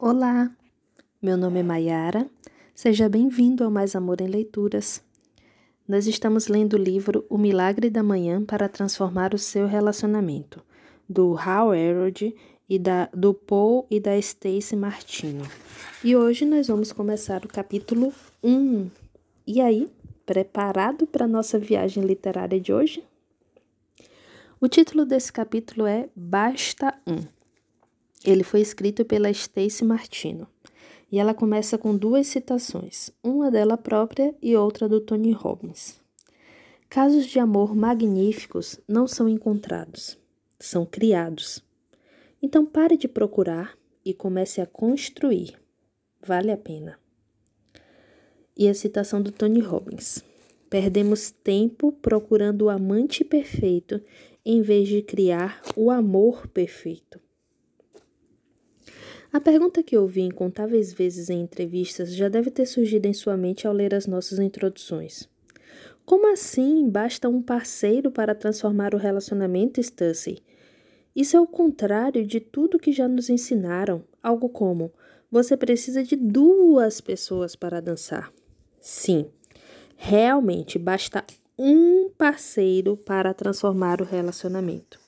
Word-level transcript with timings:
Olá, 0.00 0.48
meu 1.20 1.36
nome 1.36 1.58
é 1.58 1.62
Maiara, 1.64 2.30
seja 2.72 3.08
bem-vindo 3.08 3.64
ao 3.64 3.70
Mais 3.70 3.96
Amor 3.96 4.20
em 4.20 4.28
Leituras. 4.28 5.02
Nós 5.88 6.06
estamos 6.06 6.46
lendo 6.46 6.74
o 6.74 6.78
livro 6.78 7.26
O 7.28 7.36
Milagre 7.36 7.90
da 7.90 8.00
Manhã 8.00 8.44
para 8.44 8.68
Transformar 8.68 9.34
o 9.34 9.38
Seu 9.38 9.66
Relacionamento, 9.66 10.62
do 11.08 11.36
Hal 11.36 11.74
Elrod 11.74 12.32
e 12.68 12.78
da, 12.78 13.06
do 13.12 13.34
Paul 13.34 13.88
e 13.90 13.98
da 13.98 14.16
Stacy 14.16 14.76
Martino. 14.76 15.44
E 16.04 16.14
hoje 16.14 16.44
nós 16.44 16.68
vamos 16.68 16.92
começar 16.92 17.44
o 17.44 17.48
capítulo 17.48 18.14
1. 18.40 18.88
E 19.48 19.60
aí, 19.60 19.90
preparado 20.24 21.08
para 21.08 21.24
a 21.24 21.28
nossa 21.28 21.58
viagem 21.58 22.04
literária 22.04 22.60
de 22.60 22.72
hoje? 22.72 23.02
O 24.60 24.68
título 24.68 25.04
desse 25.04 25.32
capítulo 25.32 25.88
é 25.88 26.08
Basta 26.14 26.94
Um. 27.04 27.37
Ele 28.24 28.42
foi 28.42 28.60
escrito 28.60 29.04
pela 29.04 29.30
Stacy 29.30 29.84
Martino 29.84 30.48
e 31.10 31.18
ela 31.18 31.32
começa 31.32 31.78
com 31.78 31.96
duas 31.96 32.26
citações, 32.26 33.10
uma 33.22 33.50
dela 33.50 33.76
própria 33.76 34.34
e 34.42 34.56
outra 34.56 34.88
do 34.88 35.00
Tony 35.00 35.32
Robbins. 35.32 35.96
Casos 36.88 37.26
de 37.26 37.38
amor 37.38 37.74
magníficos 37.74 38.80
não 38.88 39.06
são 39.06 39.28
encontrados, 39.28 40.18
são 40.58 40.84
criados. 40.84 41.62
Então 42.42 42.64
pare 42.64 42.96
de 42.96 43.08
procurar 43.08 43.76
e 44.04 44.14
comece 44.14 44.60
a 44.60 44.66
construir. 44.66 45.54
Vale 46.24 46.50
a 46.50 46.56
pena. 46.56 46.98
E 48.56 48.68
a 48.68 48.74
citação 48.74 49.22
do 49.22 49.30
Tony 49.30 49.60
Robbins: 49.60 50.24
Perdemos 50.68 51.30
tempo 51.30 51.92
procurando 51.92 52.62
o 52.62 52.68
amante 52.70 53.24
perfeito 53.24 54.00
em 54.44 54.62
vez 54.62 54.88
de 54.88 55.02
criar 55.02 55.62
o 55.76 55.90
amor 55.90 56.48
perfeito. 56.48 57.20
A 59.30 59.38
pergunta 59.38 59.82
que 59.82 59.96
ouvi 59.96 60.22
incontáveis 60.22 60.90
vezes 60.92 61.28
em 61.28 61.42
entrevistas 61.42 62.14
já 62.14 62.30
deve 62.30 62.50
ter 62.50 62.64
surgido 62.64 63.06
em 63.06 63.12
sua 63.12 63.36
mente 63.36 63.66
ao 63.66 63.74
ler 63.74 63.94
as 63.94 64.06
nossas 64.06 64.38
introduções. 64.38 65.28
Como 66.06 66.32
assim 66.32 66.88
basta 66.88 67.28
um 67.28 67.42
parceiro 67.42 68.10
para 68.10 68.34
transformar 68.34 68.94
o 68.94 68.98
relacionamento, 68.98 69.82
Stussy? 69.82 70.42
Isso 71.14 71.36
é 71.36 71.40
o 71.40 71.46
contrário 71.46 72.24
de 72.24 72.40
tudo 72.40 72.78
que 72.78 72.90
já 72.90 73.06
nos 73.06 73.28
ensinaram, 73.28 74.02
algo 74.22 74.48
como 74.48 74.90
você 75.30 75.58
precisa 75.58 76.02
de 76.02 76.16
duas 76.16 77.02
pessoas 77.02 77.54
para 77.54 77.82
dançar. 77.82 78.32
Sim, 78.80 79.26
realmente 79.94 80.78
basta 80.78 81.22
um 81.58 82.08
parceiro 82.16 82.96
para 82.96 83.34
transformar 83.34 84.00
o 84.00 84.04
relacionamento. 84.04 85.07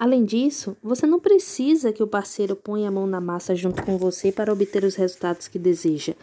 Além 0.00 0.24
disso, 0.24 0.74
você 0.82 1.06
não 1.06 1.20
precisa 1.20 1.92
que 1.92 2.02
o 2.02 2.06
parceiro 2.06 2.56
ponha 2.56 2.88
a 2.88 2.90
mão 2.90 3.06
na 3.06 3.20
massa 3.20 3.54
junto 3.54 3.82
com 3.82 3.98
você 3.98 4.32
para 4.32 4.50
obter 4.50 4.82
os 4.82 4.94
resultados 4.94 5.46
que 5.46 5.58
deseja. 5.58 6.14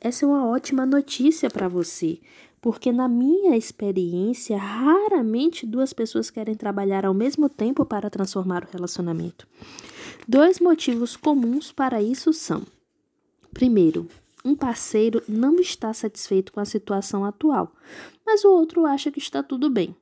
Essa 0.00 0.24
é 0.24 0.28
uma 0.28 0.46
ótima 0.46 0.86
notícia 0.86 1.50
para 1.50 1.68
você, 1.68 2.18
porque 2.62 2.90
na 2.90 3.06
minha 3.06 3.54
experiência, 3.54 4.56
raramente 4.56 5.66
duas 5.66 5.92
pessoas 5.92 6.30
querem 6.30 6.54
trabalhar 6.54 7.04
ao 7.04 7.12
mesmo 7.12 7.46
tempo 7.50 7.84
para 7.84 8.08
transformar 8.08 8.64
o 8.64 8.72
relacionamento. 8.72 9.46
Dois 10.26 10.58
motivos 10.58 11.14
comuns 11.14 11.70
para 11.70 12.00
isso 12.00 12.32
são: 12.32 12.62
primeiro, 13.52 14.08
um 14.42 14.56
parceiro 14.56 15.22
não 15.28 15.56
está 15.56 15.92
satisfeito 15.92 16.54
com 16.54 16.60
a 16.60 16.64
situação 16.64 17.22
atual, 17.22 17.70
mas 18.24 18.44
o 18.44 18.48
outro 18.50 18.86
acha 18.86 19.10
que 19.10 19.18
está 19.18 19.42
tudo 19.42 19.68
bem. 19.68 19.94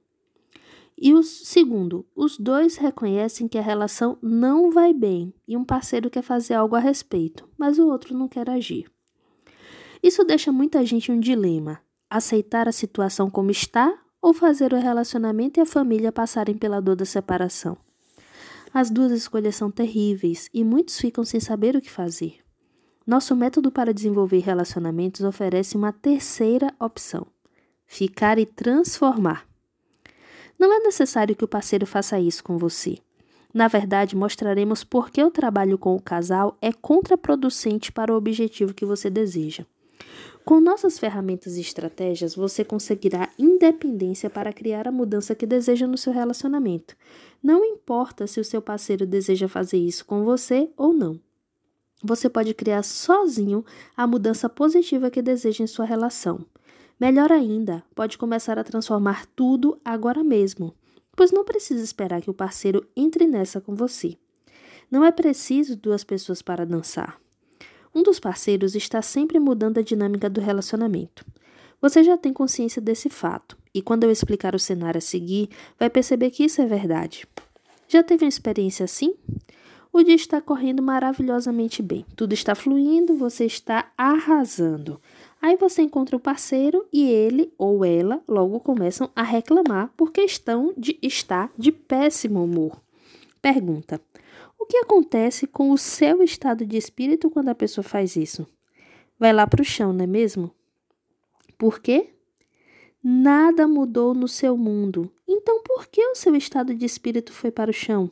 E 1.04 1.12
o 1.12 1.22
segundo, 1.22 2.06
os 2.16 2.38
dois 2.38 2.78
reconhecem 2.78 3.46
que 3.46 3.58
a 3.58 3.62
relação 3.62 4.16
não 4.22 4.70
vai 4.70 4.94
bem 4.94 5.34
e 5.46 5.54
um 5.54 5.62
parceiro 5.62 6.08
quer 6.08 6.22
fazer 6.22 6.54
algo 6.54 6.74
a 6.76 6.78
respeito, 6.78 7.46
mas 7.58 7.78
o 7.78 7.86
outro 7.88 8.16
não 8.16 8.26
quer 8.26 8.48
agir. 8.48 8.90
Isso 10.02 10.24
deixa 10.24 10.50
muita 10.50 10.82
gente 10.86 11.12
em 11.12 11.16
um 11.16 11.20
dilema: 11.20 11.78
aceitar 12.08 12.66
a 12.66 12.72
situação 12.72 13.28
como 13.28 13.50
está 13.50 13.94
ou 14.22 14.32
fazer 14.32 14.72
o 14.72 14.80
relacionamento 14.80 15.60
e 15.60 15.62
a 15.62 15.66
família 15.66 16.10
passarem 16.10 16.56
pela 16.56 16.80
dor 16.80 16.96
da 16.96 17.04
separação. 17.04 17.76
As 18.72 18.88
duas 18.88 19.12
escolhas 19.12 19.56
são 19.56 19.70
terríveis 19.70 20.48
e 20.54 20.64
muitos 20.64 20.98
ficam 20.98 21.22
sem 21.22 21.38
saber 21.38 21.76
o 21.76 21.82
que 21.82 21.90
fazer. 21.90 22.38
Nosso 23.06 23.36
método 23.36 23.70
para 23.70 23.92
desenvolver 23.92 24.38
relacionamentos 24.38 25.20
oferece 25.20 25.76
uma 25.76 25.92
terceira 25.92 26.72
opção: 26.80 27.26
ficar 27.84 28.38
e 28.38 28.46
transformar. 28.46 29.46
Não 30.64 30.72
é 30.72 30.78
necessário 30.78 31.36
que 31.36 31.44
o 31.44 31.48
parceiro 31.48 31.84
faça 31.84 32.18
isso 32.18 32.42
com 32.42 32.56
você. 32.56 32.96
Na 33.52 33.68
verdade, 33.68 34.16
mostraremos 34.16 34.82
por 34.82 35.10
que 35.10 35.22
o 35.22 35.30
trabalho 35.30 35.76
com 35.76 35.94
o 35.94 36.00
casal 36.00 36.56
é 36.58 36.72
contraproducente 36.72 37.92
para 37.92 38.10
o 38.10 38.16
objetivo 38.16 38.72
que 38.72 38.86
você 38.86 39.10
deseja. 39.10 39.66
Com 40.42 40.62
nossas 40.62 40.98
ferramentas 40.98 41.58
e 41.58 41.60
estratégias, 41.60 42.34
você 42.34 42.64
conseguirá 42.64 43.28
independência 43.38 44.30
para 44.30 44.54
criar 44.54 44.88
a 44.88 44.90
mudança 44.90 45.34
que 45.34 45.44
deseja 45.44 45.86
no 45.86 45.98
seu 45.98 46.14
relacionamento. 46.14 46.96
Não 47.42 47.62
importa 47.62 48.26
se 48.26 48.40
o 48.40 48.44
seu 48.44 48.62
parceiro 48.62 49.04
deseja 49.04 49.46
fazer 49.46 49.76
isso 49.76 50.06
com 50.06 50.24
você 50.24 50.70
ou 50.78 50.94
não. 50.94 51.20
Você 52.02 52.30
pode 52.30 52.54
criar 52.54 52.82
sozinho 52.82 53.62
a 53.94 54.06
mudança 54.06 54.48
positiva 54.48 55.10
que 55.10 55.20
deseja 55.20 55.62
em 55.62 55.66
sua 55.66 55.84
relação. 55.84 56.46
Melhor 56.98 57.32
ainda, 57.32 57.82
pode 57.94 58.16
começar 58.16 58.58
a 58.58 58.64
transformar 58.64 59.26
tudo 59.34 59.78
agora 59.84 60.22
mesmo, 60.22 60.74
pois 61.16 61.32
não 61.32 61.44
precisa 61.44 61.82
esperar 61.82 62.22
que 62.22 62.30
o 62.30 62.34
parceiro 62.34 62.86
entre 62.96 63.26
nessa 63.26 63.60
com 63.60 63.74
você. 63.74 64.16
Não 64.90 65.04
é 65.04 65.10
preciso 65.10 65.76
duas 65.76 66.04
pessoas 66.04 66.40
para 66.40 66.64
dançar. 66.64 67.20
Um 67.94 68.02
dos 68.02 68.18
parceiros 68.18 68.74
está 68.74 69.00
sempre 69.02 69.38
mudando 69.38 69.78
a 69.78 69.82
dinâmica 69.82 70.28
do 70.28 70.40
relacionamento. 70.40 71.24
Você 71.80 72.02
já 72.02 72.16
tem 72.16 72.32
consciência 72.32 72.80
desse 72.80 73.08
fato, 73.08 73.56
e 73.74 73.82
quando 73.82 74.04
eu 74.04 74.10
explicar 74.10 74.54
o 74.54 74.58
cenário 74.58 74.98
a 74.98 75.02
seguir, 75.02 75.48
vai 75.78 75.90
perceber 75.90 76.30
que 76.30 76.44
isso 76.44 76.62
é 76.62 76.66
verdade. 76.66 77.26
Já 77.88 78.02
teve 78.02 78.24
uma 78.24 78.28
experiência 78.28 78.84
assim? 78.84 79.14
O 79.92 80.02
dia 80.02 80.14
está 80.14 80.40
correndo 80.40 80.82
maravilhosamente 80.82 81.82
bem, 81.82 82.04
tudo 82.16 82.32
está 82.32 82.54
fluindo, 82.54 83.14
você 83.14 83.44
está 83.44 83.92
arrasando. 83.96 85.00
Aí 85.44 85.58
você 85.58 85.82
encontra 85.82 86.16
o 86.16 86.20
parceiro 86.20 86.88
e 86.90 87.02
ele 87.06 87.52
ou 87.58 87.84
ela 87.84 88.22
logo 88.26 88.58
começam 88.60 89.10
a 89.14 89.22
reclamar 89.22 89.92
porque 89.94 90.22
estão 90.22 90.72
de 90.74 90.98
estar 91.02 91.52
de 91.58 91.70
péssimo 91.70 92.42
humor. 92.42 92.80
Pergunta: 93.42 94.00
O 94.58 94.64
que 94.64 94.78
acontece 94.78 95.46
com 95.46 95.70
o 95.70 95.76
seu 95.76 96.22
estado 96.22 96.64
de 96.64 96.78
espírito 96.78 97.28
quando 97.28 97.50
a 97.50 97.54
pessoa 97.54 97.84
faz 97.84 98.16
isso? 98.16 98.46
Vai 99.18 99.34
lá 99.34 99.46
para 99.46 99.60
o 99.60 99.64
chão, 99.66 99.92
não 99.92 100.04
é 100.04 100.06
mesmo? 100.06 100.50
Por 101.58 101.78
quê? 101.78 102.14
Nada 103.02 103.68
mudou 103.68 104.14
no 104.14 104.26
seu 104.26 104.56
mundo. 104.56 105.12
Então 105.28 105.62
por 105.62 105.88
que 105.88 106.02
o 106.06 106.14
seu 106.14 106.34
estado 106.34 106.74
de 106.74 106.86
espírito 106.86 107.34
foi 107.34 107.50
para 107.50 107.70
o 107.70 107.74
chão? 107.74 108.10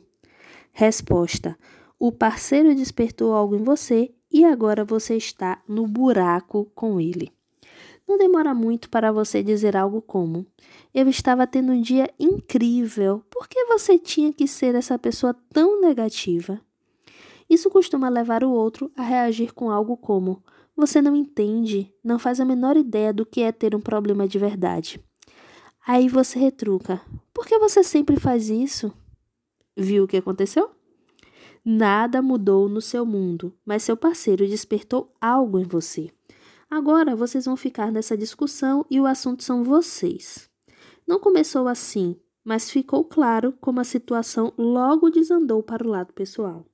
Resposta: 0.71 1.57
O 1.97 2.11
parceiro 2.11 2.75
despertou 2.75 3.33
algo 3.33 3.55
em 3.55 3.63
você 3.63 4.13
e 4.33 4.43
agora 4.43 4.83
você 4.83 5.15
está 5.15 5.61
no 5.67 5.87
buraco 5.87 6.65
com 6.73 6.99
ele. 6.99 7.31
Não 8.07 8.17
demora 8.17 8.53
muito 8.53 8.89
para 8.89 9.11
você 9.11 9.43
dizer 9.43 9.77
algo 9.77 10.01
como: 10.01 10.45
Eu 10.93 11.07
estava 11.07 11.47
tendo 11.47 11.71
um 11.71 11.79
dia 11.79 12.09
incrível, 12.19 13.23
por 13.29 13.47
que 13.47 13.63
você 13.65 13.97
tinha 13.97 14.33
que 14.33 14.47
ser 14.47 14.75
essa 14.75 14.97
pessoa 14.99 15.33
tão 15.53 15.79
negativa? 15.79 16.59
Isso 17.49 17.69
costuma 17.69 18.09
levar 18.09 18.43
o 18.43 18.51
outro 18.51 18.91
a 18.97 19.03
reagir 19.03 19.53
com 19.53 19.69
algo 19.69 19.95
como: 19.95 20.43
Você 20.75 21.01
não 21.01 21.15
entende, 21.15 21.93
não 22.03 22.19
faz 22.19 22.39
a 22.39 22.45
menor 22.45 22.75
ideia 22.75 23.13
do 23.13 23.25
que 23.25 23.41
é 23.41 23.51
ter 23.51 23.75
um 23.75 23.81
problema 23.81 24.27
de 24.27 24.37
verdade. 24.37 24.99
Aí 25.85 26.09
você 26.09 26.39
retruca: 26.39 27.01
Por 27.33 27.45
que 27.45 27.57
você 27.59 27.83
sempre 27.83 28.19
faz 28.19 28.49
isso? 28.49 28.91
Viu 29.77 30.03
o 30.03 30.07
que 30.07 30.17
aconteceu? 30.17 30.71
Nada 31.65 32.21
mudou 32.21 32.67
no 32.67 32.81
seu 32.81 33.05
mundo, 33.05 33.53
mas 33.65 33.83
seu 33.83 33.95
parceiro 33.95 34.45
despertou 34.45 35.13
algo 35.21 35.57
em 35.57 35.63
você. 35.63 36.11
Agora 36.69 37.15
vocês 37.15 37.45
vão 37.45 37.55
ficar 37.55 37.91
nessa 37.91 38.17
discussão 38.17 38.85
e 38.89 38.99
o 38.99 39.05
assunto 39.05 39.43
são 39.43 39.63
vocês. 39.63 40.49
Não 41.07 41.19
começou 41.19 41.67
assim, 41.67 42.17
mas 42.43 42.69
ficou 42.69 43.05
claro 43.05 43.53
como 43.61 43.79
a 43.79 43.85
situação 43.85 44.51
logo 44.57 45.09
desandou 45.09 45.63
para 45.63 45.87
o 45.87 45.89
lado 45.89 46.11
pessoal. 46.11 46.65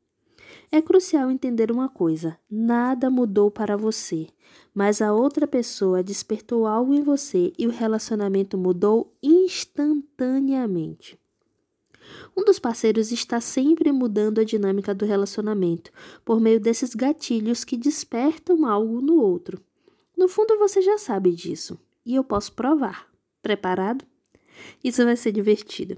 É 0.72 0.82
crucial 0.82 1.30
entender 1.30 1.72
uma 1.72 1.90
coisa: 1.90 2.40
nada 2.50 3.12
mudou 3.12 3.52
para 3.52 3.78
você, 3.78 4.28
mas 4.74 5.02
a 5.02 5.14
outra 5.14 5.46
pessoa 5.46 6.02
despertou 6.02 6.66
algo 6.66 6.96
em 6.96 7.04
você 7.04 7.54
e 7.60 7.68
o 7.68 7.72
relacionamento 7.72 8.58
mudou 8.58 9.14
instantaneamente. 9.22 11.19
Um 12.36 12.44
dos 12.44 12.60
parceiros 12.60 13.12
está 13.12 13.42
sempre 13.42 13.92
mudando 13.92 14.40
a 14.40 14.44
dinâmica 14.44 14.94
do 14.94 15.06
relacionamento 15.06 15.92
por 16.24 16.40
meio 16.40 16.60
desses 16.60 16.96
gatilhos 16.96 17.64
que 17.64 17.78
despertam 17.78 18.66
algo 18.66 19.02
no 19.02 19.22
outro. 19.22 19.62
No 20.18 20.28
fundo, 20.28 20.58
você 20.58 20.82
já 20.82 20.98
sabe 20.98 21.32
disso 21.32 21.80
e 22.06 22.16
eu 22.16 22.24
posso 22.24 22.54
provar. 22.54 23.08
Preparado? 23.42 24.06
Isso 24.84 25.04
vai 25.04 25.16
ser 25.16 25.32
divertido. 25.32 25.98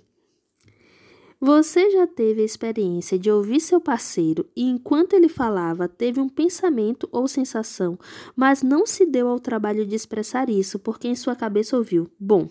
Você 1.44 1.90
já 1.90 2.06
teve 2.06 2.44
a 2.44 2.46
experiência 2.46 3.18
de 3.18 3.32
ouvir 3.32 3.60
seu 3.60 3.82
parceiro 3.82 4.48
e, 4.56 4.64
enquanto 4.64 5.14
ele 5.14 5.28
falava, 5.28 5.88
teve 5.88 6.20
um 6.20 6.30
pensamento 6.30 7.10
ou 7.12 7.28
sensação, 7.28 7.98
mas 8.36 8.62
não 8.62 8.86
se 8.86 9.08
deu 9.08 9.28
ao 9.28 9.40
trabalho 9.40 9.84
de 9.84 9.96
expressar 9.96 10.52
isso 10.52 10.78
porque 10.78 11.08
em 11.08 11.16
sua 11.16 11.36
cabeça 11.36 11.76
ouviu: 11.76 12.12
Bom, 12.20 12.48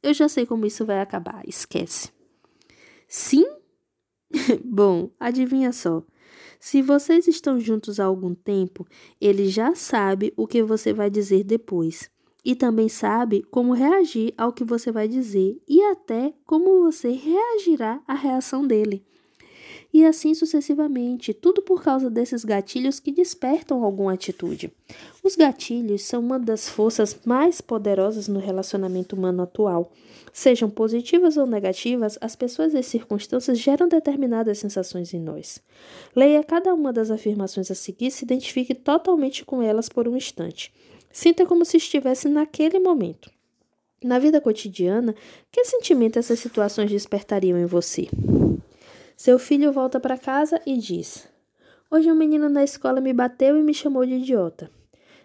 eu 0.00 0.14
já 0.14 0.28
sei 0.28 0.46
como 0.46 0.64
isso 0.64 0.86
vai 0.86 1.00
acabar, 1.00 1.42
esquece. 1.48 2.12
Sim? 3.08 3.46
Bom, 4.64 5.10
adivinha 5.18 5.72
só. 5.72 6.02
Se 6.60 6.82
vocês 6.82 7.26
estão 7.26 7.58
juntos 7.58 7.98
há 7.98 8.04
algum 8.04 8.34
tempo, 8.34 8.86
ele 9.20 9.48
já 9.48 9.74
sabe 9.74 10.32
o 10.36 10.46
que 10.46 10.62
você 10.62 10.92
vai 10.92 11.08
dizer 11.08 11.44
depois 11.44 12.10
e 12.44 12.54
também 12.54 12.88
sabe 12.88 13.42
como 13.50 13.72
reagir 13.72 14.34
ao 14.36 14.52
que 14.52 14.64
você 14.64 14.92
vai 14.92 15.08
dizer 15.08 15.60
e 15.68 15.82
até 15.82 16.34
como 16.44 16.84
você 16.84 17.10
reagirá 17.10 18.02
à 18.06 18.14
reação 18.14 18.66
dele. 18.66 19.04
E 19.92 20.04
assim 20.04 20.34
sucessivamente, 20.34 21.32
tudo 21.32 21.62
por 21.62 21.82
causa 21.82 22.10
desses 22.10 22.44
gatilhos 22.44 23.00
que 23.00 23.10
despertam 23.10 23.82
alguma 23.82 24.12
atitude. 24.12 24.70
Os 25.28 25.36
gatilhos 25.36 26.04
são 26.04 26.20
uma 26.20 26.38
das 26.38 26.70
forças 26.70 27.14
mais 27.26 27.60
poderosas 27.60 28.28
no 28.28 28.40
relacionamento 28.40 29.14
humano 29.14 29.42
atual. 29.42 29.92
Sejam 30.32 30.70
positivas 30.70 31.36
ou 31.36 31.46
negativas, 31.46 32.16
as 32.18 32.34
pessoas 32.34 32.72
e 32.72 32.82
circunstâncias 32.82 33.58
geram 33.58 33.88
determinadas 33.88 34.58
sensações 34.58 35.12
em 35.12 35.20
nós. 35.20 35.60
Leia 36.16 36.42
cada 36.42 36.72
uma 36.72 36.94
das 36.94 37.10
afirmações 37.10 37.70
a 37.70 37.74
seguir 37.74 38.06
e 38.06 38.10
se 38.10 38.24
identifique 38.24 38.74
totalmente 38.74 39.44
com 39.44 39.60
elas 39.60 39.90
por 39.90 40.08
um 40.08 40.16
instante. 40.16 40.72
Sinta 41.12 41.44
como 41.44 41.62
se 41.62 41.76
estivesse 41.76 42.26
naquele 42.26 42.78
momento. 42.78 43.30
Na 44.02 44.18
vida 44.18 44.40
cotidiana, 44.40 45.14
que 45.52 45.62
sentimento 45.66 46.18
essas 46.18 46.38
situações 46.38 46.90
despertariam 46.90 47.58
em 47.58 47.66
você? 47.66 48.08
Seu 49.14 49.38
filho 49.38 49.72
volta 49.72 50.00
para 50.00 50.16
casa 50.16 50.58
e 50.64 50.78
diz: 50.78 51.28
Hoje 51.90 52.10
um 52.10 52.14
menino 52.14 52.48
na 52.48 52.64
escola 52.64 52.98
me 52.98 53.12
bateu 53.12 53.58
e 53.58 53.62
me 53.62 53.74
chamou 53.74 54.06
de 54.06 54.14
idiota. 54.14 54.77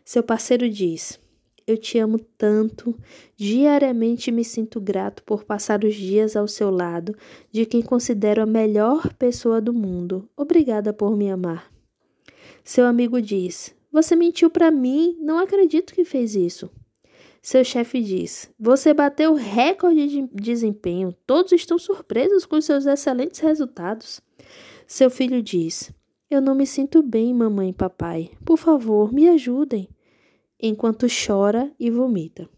Seu 0.03 0.23
parceiro 0.23 0.69
diz: 0.69 1.19
Eu 1.65 1.77
te 1.77 1.97
amo 1.97 2.19
tanto, 2.37 2.97
diariamente 3.35 4.31
me 4.31 4.43
sinto 4.43 4.79
grato 4.81 5.23
por 5.23 5.43
passar 5.43 5.83
os 5.83 5.95
dias 5.95 6.35
ao 6.35 6.47
seu 6.47 6.69
lado, 6.69 7.15
de 7.51 7.65
quem 7.65 7.81
considero 7.81 8.41
a 8.41 8.45
melhor 8.45 9.13
pessoa 9.13 9.61
do 9.61 9.73
mundo. 9.73 10.29
Obrigada 10.35 10.93
por 10.93 11.15
me 11.15 11.29
amar. 11.29 11.71
Seu 12.63 12.85
amigo 12.85 13.21
diz: 13.21 13.75
você 13.93 14.15
mentiu 14.15 14.49
para 14.49 14.71
mim, 14.71 15.15
não 15.21 15.37
acredito 15.37 15.93
que 15.93 16.03
fez 16.03 16.33
isso. 16.33 16.67
Seu 17.43 17.63
chefe 17.63 18.01
diz: 18.01 18.49
Você 18.59 18.91
bateu 18.91 19.35
recorde 19.35 20.07
de 20.07 20.27
desempenho, 20.33 21.15
todos 21.27 21.51
estão 21.51 21.77
surpresos 21.77 22.43
com 22.43 22.59
seus 22.59 22.87
excelentes 22.87 23.39
resultados. 23.39 24.19
Seu 24.87 25.11
filho 25.11 25.43
diz: 25.43 25.91
Eu 26.27 26.41
não 26.41 26.55
me 26.55 26.65
sinto 26.65 27.03
bem, 27.03 27.31
mamãe 27.35 27.69
e 27.69 27.73
papai. 27.73 28.31
Por 28.43 28.57
favor, 28.57 29.13
me 29.13 29.29
ajudem. 29.29 29.87
Enquanto 30.65 31.07
chora 31.09 31.69
e 31.77 31.91
vomita. 31.91 32.49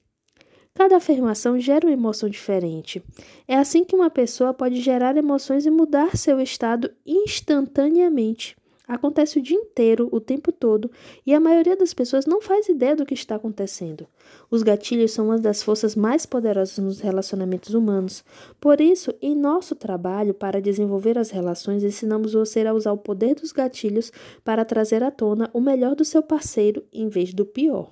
Cada 0.76 0.98
afirmação 0.98 1.60
gera 1.60 1.88
uma 1.88 1.94
emoção 1.94 2.30
diferente. 2.30 3.04
É 3.48 3.58
assim 3.58 3.84
que 3.84 3.96
uma 3.96 4.12
pessoa 4.12 4.54
pode 4.54 4.80
gerar 4.80 5.18
emoções 5.18 5.66
e 5.66 5.72
mudar 5.72 6.16
seu 6.16 6.40
estado 6.40 6.94
instantaneamente. 7.04 8.56
Acontece 8.88 9.40
o 9.40 9.42
dia 9.42 9.58
inteiro, 9.58 10.08
o 10.12 10.20
tempo 10.20 10.52
todo, 10.52 10.92
e 11.26 11.34
a 11.34 11.40
maioria 11.40 11.76
das 11.76 11.94
pessoas 11.94 12.26
não 12.26 12.42
faz 12.42 12.70
ideia 12.70 12.96
do 12.96 13.06
que 13.06 13.14
está 13.14 13.36
acontecendo. 13.36 14.08
Os 14.50 14.64
gatilhos 14.64 15.12
são 15.12 15.26
uma 15.26 15.38
das 15.38 15.64
forças 15.64 15.96
mais 15.96 16.26
poderosas 16.26 16.78
nos 16.78 17.00
relacionamentos 17.00 17.74
humanos. 17.74 18.24
Por 18.60 18.80
isso, 18.80 19.14
em 19.22 19.36
nosso 19.36 19.76
trabalho 19.76 20.34
para 20.34 20.62
desenvolver 20.62 21.18
as 21.18 21.32
relações, 21.32 21.84
ensinamos 21.84 22.34
você 22.34 22.62
a 22.62 22.74
usar 22.74 22.92
o 22.92 22.98
poder 22.98 23.36
dos 23.36 23.52
gatilhos 23.52 24.12
para 24.44 24.66
trazer 24.66 25.04
à 25.04 25.12
tona 25.12 25.50
o 25.54 25.62
melhor 25.62 25.96
do 25.96 26.06
seu 26.06 26.22
parceiro 26.22 26.84
em 26.94 27.10
vez 27.10 27.34
do 27.34 27.46
pior. 27.46 27.92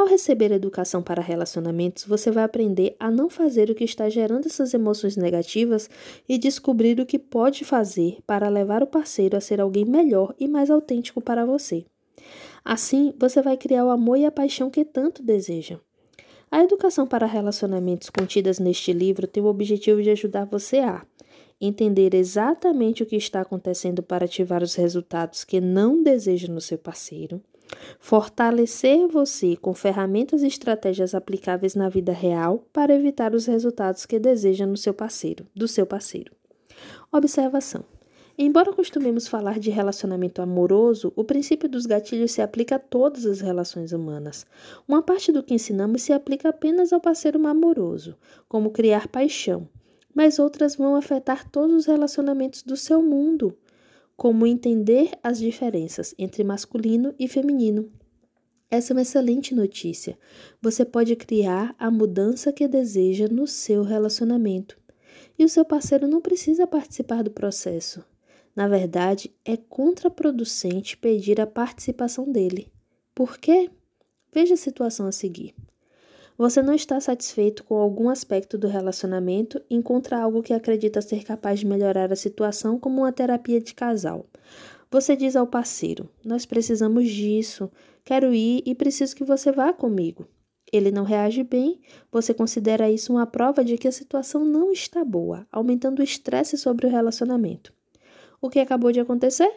Ao 0.00 0.06
receber 0.06 0.50
educação 0.50 1.02
para 1.02 1.20
relacionamentos, 1.20 2.06
você 2.06 2.30
vai 2.30 2.42
aprender 2.42 2.96
a 2.98 3.10
não 3.10 3.28
fazer 3.28 3.68
o 3.68 3.74
que 3.74 3.84
está 3.84 4.08
gerando 4.08 4.46
essas 4.46 4.72
emoções 4.72 5.14
negativas 5.14 5.90
e 6.26 6.38
descobrir 6.38 6.98
o 6.98 7.04
que 7.04 7.18
pode 7.18 7.66
fazer 7.66 8.16
para 8.26 8.48
levar 8.48 8.82
o 8.82 8.86
parceiro 8.86 9.36
a 9.36 9.42
ser 9.42 9.60
alguém 9.60 9.84
melhor 9.84 10.34
e 10.40 10.48
mais 10.48 10.70
autêntico 10.70 11.20
para 11.20 11.44
você. 11.44 11.84
Assim, 12.64 13.12
você 13.18 13.42
vai 13.42 13.58
criar 13.58 13.84
o 13.84 13.90
amor 13.90 14.16
e 14.16 14.24
a 14.24 14.30
paixão 14.30 14.70
que 14.70 14.86
tanto 14.86 15.22
deseja. 15.22 15.78
A 16.50 16.64
educação 16.64 17.06
para 17.06 17.26
relacionamentos 17.26 18.08
contidas 18.08 18.58
neste 18.58 18.94
livro 18.94 19.26
tem 19.26 19.42
o 19.42 19.48
objetivo 19.48 20.02
de 20.02 20.08
ajudar 20.08 20.46
você 20.46 20.78
a 20.78 21.04
entender 21.60 22.14
exatamente 22.14 23.02
o 23.02 23.06
que 23.06 23.16
está 23.16 23.42
acontecendo 23.42 24.02
para 24.02 24.24
ativar 24.24 24.62
os 24.62 24.76
resultados 24.76 25.44
que 25.44 25.60
não 25.60 26.02
deseja 26.02 26.50
no 26.50 26.62
seu 26.62 26.78
parceiro 26.78 27.42
Fortalecer 27.98 29.06
você 29.08 29.56
com 29.56 29.74
ferramentas 29.74 30.42
e 30.42 30.46
estratégias 30.46 31.14
aplicáveis 31.14 31.74
na 31.74 31.88
vida 31.88 32.12
real 32.12 32.64
para 32.72 32.94
evitar 32.94 33.34
os 33.34 33.46
resultados 33.46 34.06
que 34.06 34.18
deseja 34.18 34.66
no 34.66 34.76
seu 34.76 34.94
parceiro, 34.94 35.46
do 35.54 35.68
seu 35.68 35.86
parceiro. 35.86 36.32
Observação. 37.12 37.84
Embora 38.38 38.72
costumemos 38.72 39.28
falar 39.28 39.58
de 39.58 39.68
relacionamento 39.68 40.40
amoroso, 40.40 41.12
o 41.14 41.22
princípio 41.22 41.68
dos 41.68 41.84
gatilhos 41.84 42.32
se 42.32 42.40
aplica 42.40 42.76
a 42.76 42.78
todas 42.78 43.26
as 43.26 43.40
relações 43.40 43.92
humanas. 43.92 44.46
Uma 44.88 45.02
parte 45.02 45.30
do 45.30 45.42
que 45.42 45.52
ensinamos 45.52 46.00
se 46.02 46.12
aplica 46.12 46.48
apenas 46.48 46.90
ao 46.90 47.00
parceiro 47.00 47.46
amoroso, 47.46 48.16
como 48.48 48.70
criar 48.70 49.08
paixão, 49.08 49.68
mas 50.14 50.38
outras 50.38 50.74
vão 50.74 50.96
afetar 50.96 51.50
todos 51.50 51.76
os 51.76 51.86
relacionamentos 51.86 52.62
do 52.62 52.78
seu 52.78 53.02
mundo 53.02 53.54
como 54.20 54.46
entender 54.46 55.12
as 55.22 55.38
diferenças 55.38 56.14
entre 56.18 56.44
masculino 56.44 57.14
e 57.18 57.26
feminino. 57.26 57.90
Essa 58.70 58.92
é 58.92 58.94
uma 58.94 59.00
excelente 59.00 59.54
notícia. 59.54 60.18
Você 60.60 60.84
pode 60.84 61.16
criar 61.16 61.74
a 61.78 61.90
mudança 61.90 62.52
que 62.52 62.68
deseja 62.68 63.28
no 63.28 63.46
seu 63.46 63.82
relacionamento. 63.82 64.78
E 65.38 65.44
o 65.46 65.48
seu 65.48 65.64
parceiro 65.64 66.06
não 66.06 66.20
precisa 66.20 66.66
participar 66.66 67.22
do 67.22 67.30
processo. 67.30 68.04
Na 68.54 68.68
verdade, 68.68 69.34
é 69.42 69.56
contraproducente 69.56 70.98
pedir 70.98 71.40
a 71.40 71.46
participação 71.46 72.30
dele. 72.30 72.70
Por 73.14 73.38
quê? 73.38 73.70
Veja 74.30 74.52
a 74.52 74.58
situação 74.58 75.06
a 75.06 75.12
seguir. 75.12 75.54
Você 76.40 76.62
não 76.62 76.72
está 76.72 76.98
satisfeito 76.98 77.62
com 77.64 77.74
algum 77.74 78.08
aspecto 78.08 78.56
do 78.56 78.66
relacionamento 78.66 79.60
e 79.68 79.76
encontra 79.76 80.22
algo 80.22 80.42
que 80.42 80.54
acredita 80.54 81.02
ser 81.02 81.22
capaz 81.22 81.60
de 81.60 81.66
melhorar 81.66 82.10
a 82.10 82.16
situação, 82.16 82.78
como 82.78 83.02
uma 83.02 83.12
terapia 83.12 83.60
de 83.60 83.74
casal. 83.74 84.24
Você 84.90 85.14
diz 85.14 85.36
ao 85.36 85.46
parceiro: 85.46 86.08
Nós 86.24 86.46
precisamos 86.46 87.10
disso, 87.10 87.70
quero 88.02 88.32
ir 88.32 88.62
e 88.64 88.74
preciso 88.74 89.14
que 89.14 89.22
você 89.22 89.52
vá 89.52 89.70
comigo. 89.70 90.26
Ele 90.72 90.90
não 90.90 91.04
reage 91.04 91.42
bem, 91.42 91.78
você 92.10 92.32
considera 92.32 92.90
isso 92.90 93.12
uma 93.12 93.26
prova 93.26 93.62
de 93.62 93.76
que 93.76 93.86
a 93.86 93.92
situação 93.92 94.42
não 94.42 94.72
está 94.72 95.04
boa, 95.04 95.46
aumentando 95.52 96.00
o 96.00 96.02
estresse 96.02 96.56
sobre 96.56 96.86
o 96.86 96.90
relacionamento. 96.90 97.70
O 98.40 98.48
que 98.48 98.60
acabou 98.60 98.90
de 98.90 99.00
acontecer? 99.00 99.52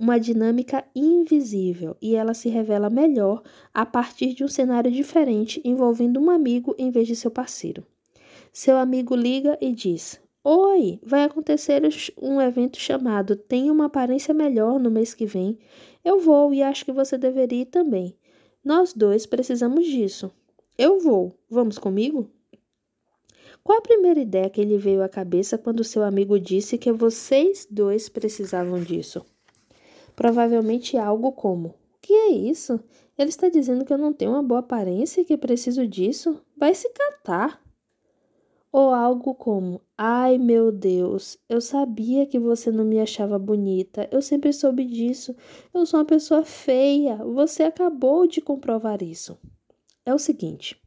Uma 0.00 0.18
dinâmica 0.18 0.82
invisível 0.96 1.94
e 2.00 2.16
ela 2.16 2.32
se 2.32 2.48
revela 2.48 2.88
melhor 2.88 3.42
a 3.72 3.84
partir 3.84 4.32
de 4.32 4.42
um 4.42 4.48
cenário 4.48 4.90
diferente 4.90 5.60
envolvendo 5.62 6.18
um 6.18 6.30
amigo 6.30 6.74
em 6.78 6.90
vez 6.90 7.06
de 7.06 7.14
seu 7.14 7.30
parceiro. 7.30 7.86
Seu 8.50 8.78
amigo 8.78 9.14
liga 9.14 9.58
e 9.60 9.70
diz: 9.72 10.18
Oi, 10.42 10.98
vai 11.02 11.24
acontecer 11.24 11.82
um 12.20 12.40
evento 12.40 12.78
chamado 12.78 13.36
Tenha 13.36 13.70
uma 13.70 13.84
aparência 13.84 14.32
melhor 14.32 14.80
no 14.80 14.90
mês 14.90 15.12
que 15.12 15.26
vem. 15.26 15.58
Eu 16.02 16.18
vou 16.18 16.54
e 16.54 16.62
acho 16.62 16.86
que 16.86 16.92
você 16.92 17.18
deveria 17.18 17.60
ir 17.60 17.66
também. 17.66 18.16
Nós 18.64 18.94
dois 18.94 19.26
precisamos 19.26 19.86
disso. 19.86 20.32
Eu 20.78 20.98
vou. 20.98 21.38
Vamos 21.48 21.76
comigo? 21.76 22.30
Qual 23.62 23.76
a 23.76 23.82
primeira 23.82 24.18
ideia 24.18 24.48
que 24.48 24.64
lhe 24.64 24.78
veio 24.78 25.02
à 25.02 25.08
cabeça 25.10 25.58
quando 25.58 25.84
seu 25.84 26.02
amigo 26.02 26.40
disse 26.40 26.78
que 26.78 26.90
vocês 26.90 27.66
dois 27.70 28.08
precisavam 28.08 28.82
disso? 28.82 29.22
Provavelmente 30.20 30.98
algo 30.98 31.32
como: 31.32 31.68
O 31.68 31.74
que 32.02 32.12
é 32.12 32.28
isso? 32.28 32.78
Ele 33.16 33.30
está 33.30 33.48
dizendo 33.48 33.86
que 33.86 33.92
eu 33.92 33.96
não 33.96 34.12
tenho 34.12 34.32
uma 34.32 34.42
boa 34.42 34.60
aparência 34.60 35.22
e 35.22 35.24
que 35.24 35.34
preciso 35.34 35.86
disso? 35.86 36.44
Vai 36.54 36.74
se 36.74 36.90
catar. 36.90 37.58
Ou 38.70 38.92
algo 38.92 39.34
como: 39.34 39.80
Ai 39.96 40.36
meu 40.36 40.70
Deus, 40.70 41.38
eu 41.48 41.58
sabia 41.58 42.26
que 42.26 42.38
você 42.38 42.70
não 42.70 42.84
me 42.84 43.00
achava 43.00 43.38
bonita, 43.38 44.06
eu 44.12 44.20
sempre 44.20 44.52
soube 44.52 44.84
disso, 44.84 45.34
eu 45.72 45.86
sou 45.86 45.98
uma 45.98 46.04
pessoa 46.04 46.44
feia, 46.44 47.16
você 47.16 47.62
acabou 47.62 48.26
de 48.26 48.42
comprovar 48.42 49.02
isso. 49.02 49.38
É 50.04 50.12
o 50.12 50.18
seguinte: 50.18 50.78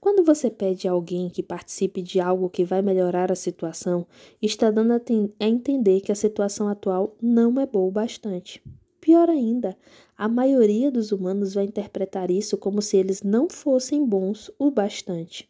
quando 0.00 0.24
você 0.24 0.48
pede 0.48 0.88
a 0.88 0.92
alguém 0.92 1.28
que 1.28 1.42
participe 1.42 2.00
de 2.00 2.18
algo 2.20 2.48
que 2.48 2.64
vai 2.64 2.80
melhorar 2.80 3.30
a 3.30 3.36
situação, 3.36 4.06
está 4.40 4.70
dando 4.70 4.94
a 4.94 5.46
entender 5.46 6.00
que 6.00 6.10
a 6.10 6.14
situação 6.14 6.68
atual 6.68 7.14
não 7.20 7.60
é 7.60 7.66
boa 7.66 7.88
o 7.88 7.92
bastante. 7.92 8.62
Pior 9.00 9.28
ainda, 9.28 9.76
a 10.16 10.28
maioria 10.28 10.90
dos 10.90 11.12
humanos 11.12 11.54
vai 11.54 11.64
interpretar 11.64 12.30
isso 12.30 12.56
como 12.56 12.80
se 12.80 12.96
eles 12.96 13.22
não 13.22 13.48
fossem 13.48 14.04
bons 14.04 14.50
o 14.58 14.70
bastante. 14.70 15.48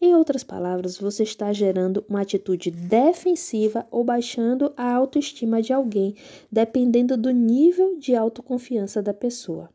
Em 0.00 0.14
outras 0.14 0.44
palavras, 0.44 0.98
você 0.98 1.22
está 1.22 1.52
gerando 1.52 2.04
uma 2.08 2.20
atitude 2.20 2.70
defensiva 2.70 3.86
ou 3.90 4.04
baixando 4.04 4.72
a 4.76 4.92
autoestima 4.92 5.62
de 5.62 5.72
alguém, 5.72 6.14
dependendo 6.50 7.16
do 7.16 7.30
nível 7.30 7.98
de 7.98 8.14
autoconfiança 8.14 9.02
da 9.02 9.14
pessoa. 9.14 9.70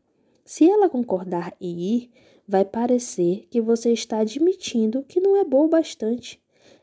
Se 0.50 0.68
ela 0.68 0.90
concordar 0.90 1.54
em 1.60 1.78
ir, 1.78 2.10
vai 2.44 2.64
parecer 2.64 3.46
que 3.48 3.60
você 3.60 3.92
está 3.92 4.18
admitindo 4.18 5.04
que 5.04 5.20
não 5.20 5.36
é 5.36 5.44
bom 5.44 5.66
o 5.66 5.68
bastante. 5.68 6.42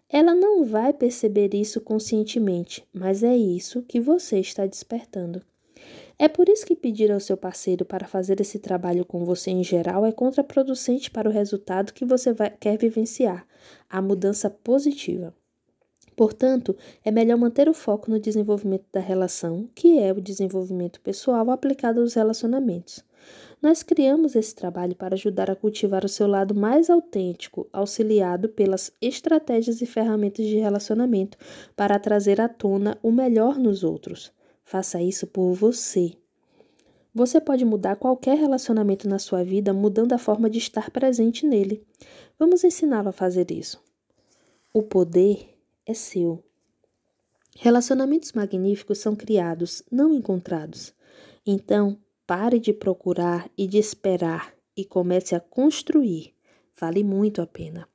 Ela 0.09 0.33
não 0.33 0.63
vai 0.63 0.93
perceber 0.93 1.53
isso 1.53 1.81
conscientemente, 1.81 2.88
mas 2.93 3.24
é 3.24 3.36
isso 3.36 3.81
que 3.81 4.00
você 4.00 4.39
está 4.39 4.65
despertando. 4.65 5.41
É 6.17 6.29
por 6.29 6.47
isso 6.47 6.65
que 6.65 6.77
pedir 6.77 7.12
ao 7.12 7.19
seu 7.19 7.36
parceiro 7.36 7.83
para 7.83 8.07
fazer 8.07 8.39
esse 8.39 8.57
trabalho 8.57 9.03
com 9.03 9.25
você 9.25 9.51
em 9.51 9.65
geral 9.65 10.05
é 10.05 10.13
contraproducente 10.13 11.12
para 11.12 11.27
o 11.27 11.33
resultado 11.33 11.91
que 11.91 12.05
você 12.05 12.31
vai, 12.31 12.50
quer 12.51 12.77
vivenciar, 12.77 13.45
a 13.89 14.01
mudança 14.01 14.50
positiva. 14.50 15.36
Portanto, 16.15 16.75
é 17.03 17.12
melhor 17.12 17.38
manter 17.38 17.67
o 17.67 17.74
foco 17.74 18.09
no 18.09 18.19
desenvolvimento 18.19 18.86
da 18.93 19.01
relação, 19.01 19.69
que 19.75 20.00
é 20.00 20.13
o 20.13 20.21
desenvolvimento 20.21 21.01
pessoal 21.01 21.51
aplicado 21.51 22.00
aos 22.00 22.15
relacionamentos. 22.15 23.05
Nós 23.62 23.82
criamos 23.82 24.36
esse 24.36 24.54
trabalho 24.54 24.96
para 24.96 25.16
ajudar 25.16 25.50
a 25.50 25.56
cultivar 25.56 26.06
o 26.06 26.10
seu 26.10 26.28
lado 26.28 26.54
mais 26.54 26.90
autêntico, 26.90 27.68
auxiliado 27.74 28.50
pelas 28.50 28.92
estratégias 29.02 29.82
e 29.82 29.86
ferramentas 29.86 30.46
de 30.46 30.58
relacionamento 30.58 31.38
para 31.76 31.98
trazer 31.98 32.40
à 32.40 32.48
tona 32.48 32.98
o 33.02 33.12
melhor 33.12 33.58
nos 33.58 33.84
outros. 33.84 34.32
Faça 34.64 35.02
isso 35.02 35.26
por 35.26 35.54
você. 35.54 36.14
Você 37.16 37.42
pode 37.42 37.66
mudar 37.66 37.96
qualquer 37.96 38.38
relacionamento 38.38 39.10
na 39.10 39.18
sua 39.18 39.44
vida 39.44 39.74
mudando 39.74 40.14
a 40.14 40.20
forma 40.20 40.48
de 40.48 40.60
estar 40.60 40.92
presente 40.92 41.48
nele. 41.48 41.84
Vamos 42.38 42.64
ensiná-lo 42.64 43.10
a 43.10 43.14
fazer 43.14 43.50
isso. 43.50 43.82
O 44.72 44.84
poder 44.84 45.58
é 45.84 45.96
seu. 45.96 46.44
Relacionamentos 47.56 48.34
magníficos 48.34 49.00
são 49.00 49.16
criados, 49.16 49.82
não 49.92 50.14
encontrados. 50.14 50.94
Então, 51.44 51.98
pare 52.27 52.60
de 52.60 52.74
procurar 52.74 53.50
e 53.57 53.65
de 53.65 53.77
esperar 53.77 54.53
e 54.75 54.84
comece 54.84 55.34
a 55.34 55.39
construir. 55.39 56.34
Vale 56.77 57.01
muito 57.01 57.41
a 57.41 57.48
pena. 57.48 57.88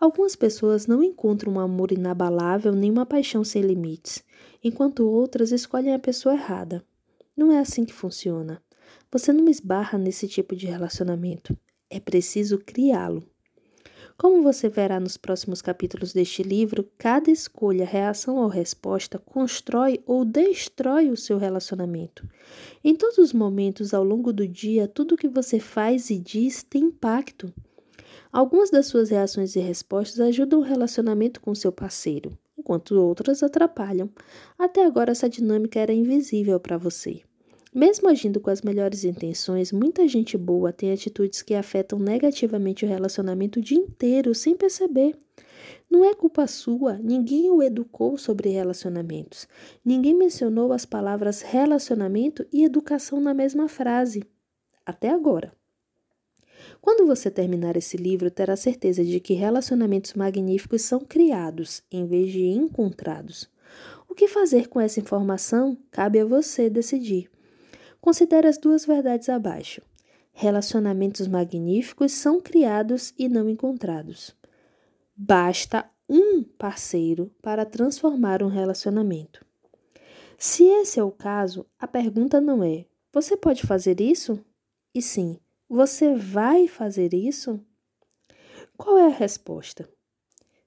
Algumas 0.00 0.36
pessoas 0.36 0.86
não 0.86 1.02
encontram 1.02 1.54
um 1.54 1.58
amor 1.58 1.90
inabalável 1.90 2.72
nem 2.72 2.88
uma 2.88 3.04
paixão 3.04 3.42
sem 3.42 3.62
limites, 3.62 4.24
enquanto 4.62 5.08
outras 5.10 5.50
escolhem 5.50 5.92
a 5.92 5.98
pessoa 5.98 6.36
errada. 6.36 6.84
Não 7.36 7.50
é 7.50 7.58
assim 7.58 7.84
que 7.84 7.92
funciona. 7.92 8.62
Você 9.10 9.32
não 9.32 9.48
esbarra 9.48 9.98
nesse 9.98 10.28
tipo 10.28 10.54
de 10.54 10.66
relacionamento. 10.66 11.58
É 11.90 11.98
preciso 11.98 12.58
criá-lo. 12.58 13.28
Como 14.20 14.42
você 14.42 14.68
verá 14.68 14.98
nos 14.98 15.16
próximos 15.16 15.62
capítulos 15.62 16.12
deste 16.12 16.42
livro, 16.42 16.90
cada 16.98 17.30
escolha, 17.30 17.86
reação 17.86 18.34
ou 18.34 18.48
resposta 18.48 19.16
constrói 19.16 20.00
ou 20.04 20.24
destrói 20.24 21.08
o 21.08 21.16
seu 21.16 21.38
relacionamento. 21.38 22.28
Em 22.82 22.96
todos 22.96 23.18
os 23.18 23.32
momentos 23.32 23.94
ao 23.94 24.02
longo 24.02 24.32
do 24.32 24.46
dia, 24.48 24.88
tudo 24.88 25.14
o 25.14 25.16
que 25.16 25.28
você 25.28 25.60
faz 25.60 26.10
e 26.10 26.18
diz 26.18 26.64
tem 26.64 26.86
impacto. 26.86 27.54
Algumas 28.32 28.70
das 28.70 28.86
suas 28.86 29.10
reações 29.10 29.54
e 29.54 29.60
respostas 29.60 30.18
ajudam 30.18 30.58
o 30.58 30.64
relacionamento 30.64 31.40
com 31.40 31.54
seu 31.54 31.70
parceiro, 31.70 32.36
enquanto 32.58 33.00
outras 33.00 33.44
atrapalham. 33.44 34.10
Até 34.58 34.84
agora 34.84 35.12
essa 35.12 35.28
dinâmica 35.28 35.78
era 35.78 35.92
invisível 35.92 36.58
para 36.58 36.76
você. 36.76 37.22
Mesmo 37.74 38.08
agindo 38.08 38.40
com 38.40 38.50
as 38.50 38.62
melhores 38.62 39.04
intenções, 39.04 39.72
muita 39.72 40.08
gente 40.08 40.38
boa 40.38 40.72
tem 40.72 40.90
atitudes 40.90 41.42
que 41.42 41.54
afetam 41.54 41.98
negativamente 41.98 42.84
o 42.84 42.88
relacionamento 42.88 43.58
o 43.58 43.62
dia 43.62 43.78
inteiro 43.78 44.34
sem 44.34 44.56
perceber. 44.56 45.14
Não 45.90 46.04
é 46.04 46.14
culpa 46.14 46.46
sua, 46.46 46.98
ninguém 46.98 47.50
o 47.50 47.62
educou 47.62 48.16
sobre 48.16 48.48
relacionamentos. 48.50 49.46
Ninguém 49.84 50.14
mencionou 50.14 50.72
as 50.72 50.86
palavras 50.86 51.42
relacionamento 51.42 52.46
e 52.52 52.64
educação 52.64 53.20
na 53.20 53.34
mesma 53.34 53.68
frase. 53.68 54.22
Até 54.84 55.10
agora. 55.10 55.52
Quando 56.80 57.06
você 57.06 57.30
terminar 57.30 57.76
esse 57.76 57.96
livro, 57.96 58.30
terá 58.30 58.56
certeza 58.56 59.04
de 59.04 59.20
que 59.20 59.34
relacionamentos 59.34 60.14
magníficos 60.14 60.82
são 60.82 61.00
criados 61.00 61.82
em 61.90 62.06
vez 62.06 62.32
de 62.32 62.44
encontrados. 62.44 63.48
O 64.08 64.14
que 64.14 64.28
fazer 64.28 64.68
com 64.68 64.80
essa 64.80 65.00
informação 65.00 65.76
cabe 65.90 66.20
a 66.20 66.24
você 66.24 66.70
decidir. 66.70 67.30
Considere 68.00 68.46
as 68.46 68.58
duas 68.58 68.84
verdades 68.84 69.28
abaixo. 69.28 69.82
Relacionamentos 70.32 71.26
magníficos 71.26 72.12
são 72.12 72.40
criados 72.40 73.12
e 73.18 73.28
não 73.28 73.48
encontrados. 73.48 74.36
Basta 75.16 75.84
um 76.08 76.42
parceiro 76.42 77.30
para 77.42 77.66
transformar 77.66 78.42
um 78.42 78.48
relacionamento. 78.48 79.44
Se 80.38 80.64
esse 80.64 81.00
é 81.00 81.02
o 81.02 81.10
caso, 81.10 81.66
a 81.78 81.88
pergunta 81.88 82.40
não 82.40 82.62
é: 82.62 82.86
você 83.12 83.36
pode 83.36 83.66
fazer 83.66 84.00
isso? 84.00 84.38
E 84.94 85.02
sim, 85.02 85.38
você 85.68 86.14
vai 86.14 86.68
fazer 86.68 87.12
isso? 87.12 87.60
Qual 88.76 88.96
é 88.96 89.06
a 89.06 89.10
resposta? 89.10 89.88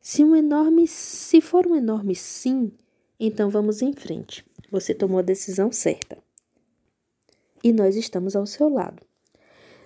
Se 0.01 0.23
um 0.23 0.35
enorme, 0.35 0.87
se 0.87 1.39
for 1.39 1.65
um 1.65 1.75
enorme 1.75 2.13
sim, 2.13 2.73
então 3.19 3.49
vamos 3.49 3.81
em 3.81 3.93
frente. 3.93 4.45
Você 4.69 4.93
tomou 4.93 5.19
a 5.19 5.23
decisão 5.23 5.71
certa. 5.71 6.17
E 7.63 7.71
nós 7.71 7.95
estamos 7.95 8.35
ao 8.35 8.45
seu 8.45 8.69
lado. 8.69 9.03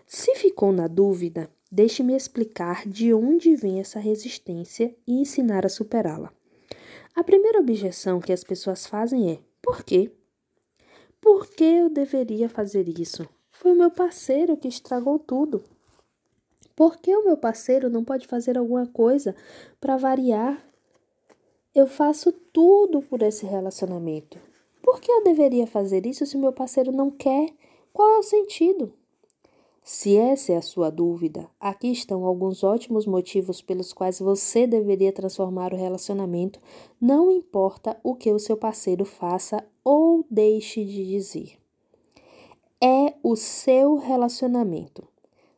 Se 0.07 0.35
ficou 0.35 0.71
na 0.71 0.87
dúvida, 0.87 1.49
deixe-me 1.71 2.15
explicar 2.15 2.87
de 2.87 3.13
onde 3.13 3.55
vem 3.55 3.79
essa 3.79 3.99
resistência 3.99 4.95
e 5.07 5.19
ensinar 5.19 5.65
a 5.65 5.69
superá-la. 5.69 6.31
A 7.15 7.23
primeira 7.23 7.59
objeção 7.59 8.19
que 8.19 8.33
as 8.33 8.43
pessoas 8.43 8.85
fazem 8.85 9.31
é: 9.31 9.39
por 9.61 9.83
quê? 9.83 10.11
Por 11.19 11.47
que 11.47 11.63
eu 11.63 11.89
deveria 11.89 12.47
fazer 12.47 12.87
isso? 12.99 13.27
Foi 13.51 13.71
o 13.71 13.75
meu 13.75 13.89
parceiro 13.89 14.55
que 14.55 14.67
estragou 14.67 15.17
tudo. 15.17 15.63
Por 16.75 16.97
que 16.97 17.15
o 17.15 17.23
meu 17.23 17.37
parceiro 17.37 17.89
não 17.89 18.03
pode 18.03 18.27
fazer 18.27 18.57
alguma 18.57 18.85
coisa 18.85 19.35
para 19.79 19.97
variar? 19.97 20.61
Eu 21.73 21.87
faço 21.87 22.31
tudo 22.31 23.01
por 23.01 23.21
esse 23.21 23.45
relacionamento. 23.45 24.37
Por 24.81 24.99
que 24.99 25.11
eu 25.11 25.23
deveria 25.23 25.65
fazer 25.65 26.05
isso 26.05 26.25
se 26.25 26.35
o 26.35 26.39
meu 26.39 26.53
parceiro 26.53 26.91
não 26.91 27.09
quer? 27.09 27.49
Qual 27.95 28.15
é 28.15 28.19
o 28.19 28.23
sentido? 28.23 28.93
Se 29.81 30.17
essa 30.17 30.51
é 30.51 30.57
a 30.57 30.61
sua 30.61 30.91
dúvida, 30.91 31.49
aqui 31.59 31.91
estão 31.91 32.25
alguns 32.25 32.63
ótimos 32.63 33.07
motivos 33.07 33.61
pelos 33.61 33.93
quais 33.93 34.19
você 34.19 34.67
deveria 34.67 35.11
transformar 35.13 35.73
o 35.73 35.77
relacionamento, 35.77 36.59
não 36.99 37.31
importa 37.31 37.97
o 38.03 38.13
que 38.13 38.31
o 38.31 38.39
seu 38.39 38.57
parceiro 38.57 39.05
faça 39.05 39.65
ou 39.83 40.25
deixe 40.29 40.83
de 40.83 41.07
dizer 41.07 41.65
é 42.81 43.15
o 43.23 43.35
seu 43.35 43.95
relacionamento. 43.95 45.07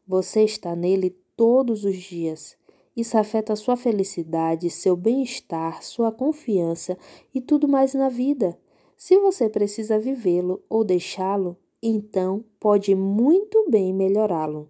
Você 0.08 0.44
está 0.44 0.76
nele 0.76 1.10
todos 1.36 1.84
os 1.84 1.98
dias. 1.98 2.56
Isso 2.96 3.18
afeta 3.18 3.54
sua 3.56 3.76
felicidade, 3.76 4.70
seu 4.70 4.96
bem-estar, 4.96 5.84
sua 5.84 6.10
confiança 6.10 6.98
e 7.36 7.42
tudo 7.42 7.68
mais 7.68 7.94
na 7.94 8.08
vida. 8.08 8.58
Se 8.96 9.20
você 9.20 9.50
precisa 9.50 10.00
vivê-lo 10.00 10.64
ou 10.70 10.86
deixá-lo, 10.86 11.58
então 11.82 12.44
pode 12.60 12.96
muito 12.96 13.70
bem 13.70 13.94
melhorá-lo. 13.94 14.68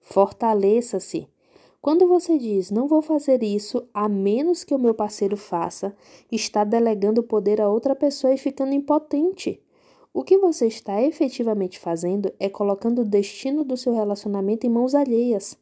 Fortaleça-se. 0.00 1.28
Quando 1.80 2.06
você 2.06 2.38
diz 2.38 2.70
não 2.70 2.86
vou 2.86 3.02
fazer 3.02 3.42
isso 3.42 3.88
a 3.92 4.08
menos 4.08 4.64
que 4.64 4.74
o 4.74 4.78
meu 4.78 4.94
parceiro 4.94 5.36
faça, 5.36 5.94
está 6.30 6.64
delegando 6.64 7.22
poder 7.22 7.60
a 7.60 7.68
outra 7.68 7.94
pessoa 7.94 8.32
e 8.32 8.38
ficando 8.38 8.74
impotente. 8.74 9.60
O 10.14 10.22
que 10.22 10.36
você 10.36 10.66
está 10.66 11.00
efetivamente 11.00 11.78
fazendo 11.78 12.32
é 12.38 12.48
colocando 12.48 13.00
o 13.00 13.04
destino 13.04 13.64
do 13.64 13.76
seu 13.76 13.94
relacionamento 13.94 14.66
em 14.66 14.70
mãos 14.70 14.94
alheias. 14.94 15.56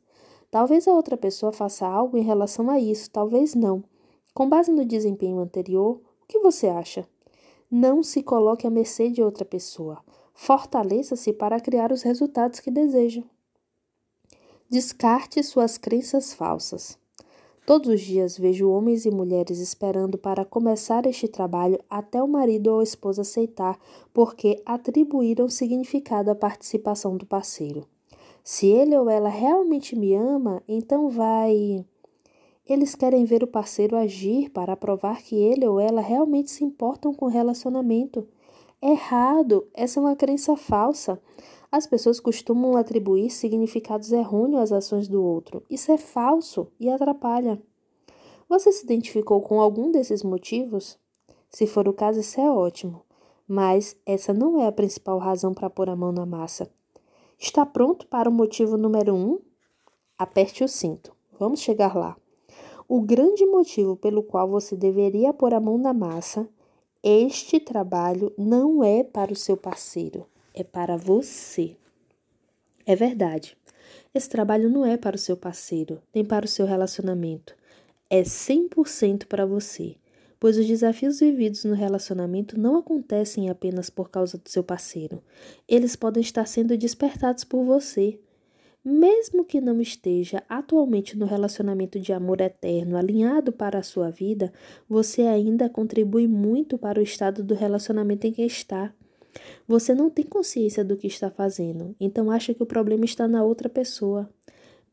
Talvez 0.51 0.89
a 0.89 0.93
outra 0.93 1.17
pessoa 1.17 1.53
faça 1.53 1.87
algo 1.87 2.19
em 2.19 2.23
relação 2.23 2.69
a 2.69 2.81
isso, 2.81 3.09
talvez 3.11 3.55
não. 3.55 3.85
Com 4.35 4.49
base 4.49 4.73
no 4.73 4.85
desempenho 4.85 5.39
anterior, 5.39 6.01
o 6.23 6.27
que 6.27 6.41
você 6.41 6.67
acha? 6.67 7.07
Não 7.71 8.03
se 8.03 8.23
coloque 8.23 8.67
à 8.67 8.71
mercê 8.71 9.09
de 9.09 9.23
outra 9.23 9.45
pessoa. 9.45 10.03
Fortaleça-se 10.43 11.35
para 11.35 11.61
criar 11.61 11.93
os 11.93 12.01
resultados 12.01 12.61
que 12.61 12.71
deseja. 12.71 13.23
Descarte 14.71 15.43
suas 15.43 15.77
crenças 15.77 16.33
falsas. 16.33 16.97
Todos 17.67 17.91
os 17.91 18.01
dias 18.01 18.39
vejo 18.39 18.71
homens 18.71 19.05
e 19.05 19.11
mulheres 19.11 19.59
esperando 19.59 20.17
para 20.17 20.43
começar 20.43 21.05
este 21.05 21.29
trabalho 21.29 21.79
até 21.91 22.23
o 22.23 22.27
marido 22.27 22.69
ou 22.69 22.81
a 22.81 22.83
esposa 22.83 23.21
aceitar, 23.21 23.79
porque 24.15 24.63
atribuíram 24.65 25.47
significado 25.47 26.31
à 26.31 26.35
participação 26.35 27.19
do 27.19 27.27
parceiro. 27.27 27.87
Se 28.43 28.67
ele 28.67 28.97
ou 28.97 29.11
ela 29.11 29.29
realmente 29.29 29.95
me 29.95 30.15
ama, 30.15 30.63
então 30.67 31.11
vai. 31.11 31.85
Eles 32.67 32.95
querem 32.95 33.27
ver 33.27 33.43
o 33.43 33.47
parceiro 33.47 33.95
agir 33.95 34.49
para 34.49 34.75
provar 34.75 35.23
que 35.23 35.37
ele 35.37 35.67
ou 35.67 35.79
ela 35.79 36.01
realmente 36.01 36.51
se 36.51 36.65
importam 36.65 37.13
com 37.13 37.27
o 37.27 37.29
relacionamento. 37.29 38.27
Errado! 38.83 39.69
Essa 39.75 40.01
é 40.01 40.03
uma 40.03 40.17
crença 40.17 40.57
falsa. 40.57 41.21
As 41.71 41.87
pessoas 41.87 42.19
costumam 42.19 42.77
atribuir 42.77 43.29
significados 43.29 44.11
errôneos 44.11 44.63
às 44.63 44.73
ações 44.73 45.07
do 45.07 45.23
outro. 45.23 45.63
Isso 45.69 45.93
é 45.93 45.99
falso 45.99 46.67
e 46.81 46.89
atrapalha. 46.89 47.61
Você 48.49 48.73
se 48.73 48.85
identificou 48.85 49.43
com 49.43 49.61
algum 49.61 49.93
desses 49.93 50.23
motivos? 50.23 50.99
Se 51.51 51.67
for 51.67 51.87
o 51.87 51.93
caso, 51.93 52.21
isso 52.21 52.41
é 52.41 52.51
ótimo. 52.51 53.03
Mas 53.47 53.97
essa 54.07 54.33
não 54.33 54.61
é 54.61 54.67
a 54.67 54.73
principal 54.73 55.19
razão 55.19 55.53
para 55.53 55.69
pôr 55.69 55.91
a 55.91 55.97
mão 55.97 56.11
na 56.11 56.25
massa. 56.25 56.71
Está 57.39 57.67
pronto 57.67 58.07
para 58.07 58.31
o 58.31 58.33
motivo 58.33 58.77
número 58.79 59.15
um? 59.15 59.39
Aperte 60.19 60.65
o 60.65 60.69
cinto. 60.69 61.15
Vamos 61.39 61.61
chegar 61.61 61.95
lá. 61.95 62.17
O 62.89 63.01
grande 63.01 63.45
motivo 63.47 63.95
pelo 63.95 64.23
qual 64.23 64.49
você 64.49 64.75
deveria 64.75 65.33
pôr 65.33 65.55
a 65.55 65.61
mão 65.61 65.79
na 65.79 65.93
massa, 65.93 66.49
este 67.03 67.59
trabalho 67.59 68.31
não 68.37 68.85
é 68.85 69.03
para 69.03 69.33
o 69.33 69.37
seu 69.37 69.57
parceiro, 69.57 70.27
é 70.53 70.63
para 70.63 70.99
você. 70.99 71.75
É 72.85 72.95
verdade. 72.95 73.57
Esse 74.15 74.29
trabalho 74.29 74.69
não 74.69 74.85
é 74.85 74.99
para 74.99 75.17
o 75.17 75.19
seu 75.19 75.35
parceiro, 75.35 76.03
nem 76.15 76.23
para 76.23 76.45
o 76.45 76.49
seu 76.49 76.67
relacionamento. 76.67 77.55
É 78.11 78.23
100% 78.23 79.27
para 79.27 79.47
você, 79.47 79.97
pois 80.39 80.59
os 80.59 80.67
desafios 80.67 81.21
vividos 81.21 81.65
no 81.65 81.75
relacionamento 81.75 82.61
não 82.61 82.77
acontecem 82.77 83.49
apenas 83.49 83.89
por 83.89 84.11
causa 84.11 84.37
do 84.37 84.51
seu 84.51 84.63
parceiro. 84.63 85.23
Eles 85.67 85.97
podem 85.97 86.21
estar 86.21 86.47
sendo 86.47 86.77
despertados 86.77 87.45
por 87.45 87.65
você. 87.65 88.19
Mesmo 88.83 89.45
que 89.45 89.61
não 89.61 89.79
esteja 89.79 90.43
atualmente 90.49 91.17
no 91.17 91.27
relacionamento 91.27 92.01
de 92.01 92.15
amor 92.15 92.41
eterno 92.41 92.97
alinhado 92.97 93.53
para 93.53 93.79
a 93.79 93.83
sua 93.83 94.11
vida, 94.11 94.51
você 94.89 95.23
ainda 95.23 95.69
contribui 95.69 96.27
muito 96.27 96.79
para 96.79 96.99
o 96.99 97.03
estado 97.03 97.45
do 97.45 97.55
relacionamento 97.55 98.27
em 98.27 98.33
que 98.33 98.43
está. 98.43 98.93
Você 99.69 99.95
não 99.95 100.09
tem 100.09 100.25
consciência 100.25 100.83
do 100.83 100.97
que 100.97 101.07
está 101.07 101.31
fazendo, 101.31 101.95
então 102.01 102.31
acha 102.31 102.55
que 102.55 102.63
o 102.63 102.67
problema 102.67 103.05
está 103.05 103.29
na 103.29 103.45
outra 103.45 103.69
pessoa. 103.69 104.29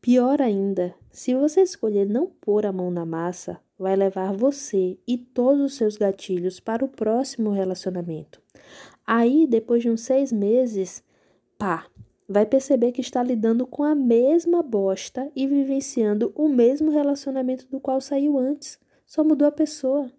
Pior 0.00 0.40
ainda, 0.40 0.94
se 1.10 1.34
você 1.34 1.62
escolher 1.62 2.06
não 2.06 2.26
pôr 2.26 2.66
a 2.66 2.72
mão 2.72 2.90
na 2.90 3.06
massa, 3.06 3.58
vai 3.78 3.96
levar 3.96 4.32
você 4.32 4.98
e 5.06 5.16
todos 5.16 5.62
os 5.64 5.74
seus 5.74 5.96
gatilhos 5.96 6.60
para 6.60 6.84
o 6.84 6.88
próximo 6.88 7.50
relacionamento. 7.50 8.40
Aí, 9.06 9.46
depois 9.46 9.82
de 9.82 9.90
uns 9.90 10.02
seis 10.02 10.30
meses, 10.30 11.02
pá, 11.56 11.86
vai 12.28 12.44
perceber 12.44 12.92
que 12.92 13.00
está 13.00 13.22
lidando 13.22 13.66
com 13.66 13.82
a 13.82 13.94
mesma 13.94 14.62
bosta 14.62 15.30
e 15.34 15.46
vivenciando 15.46 16.30
o 16.36 16.46
mesmo 16.48 16.90
relacionamento 16.90 17.66
do 17.68 17.80
qual 17.80 18.00
saiu 18.00 18.36
antes, 18.36 18.78
só 19.06 19.24
mudou 19.24 19.48
a 19.48 19.52
pessoa. 19.52 20.12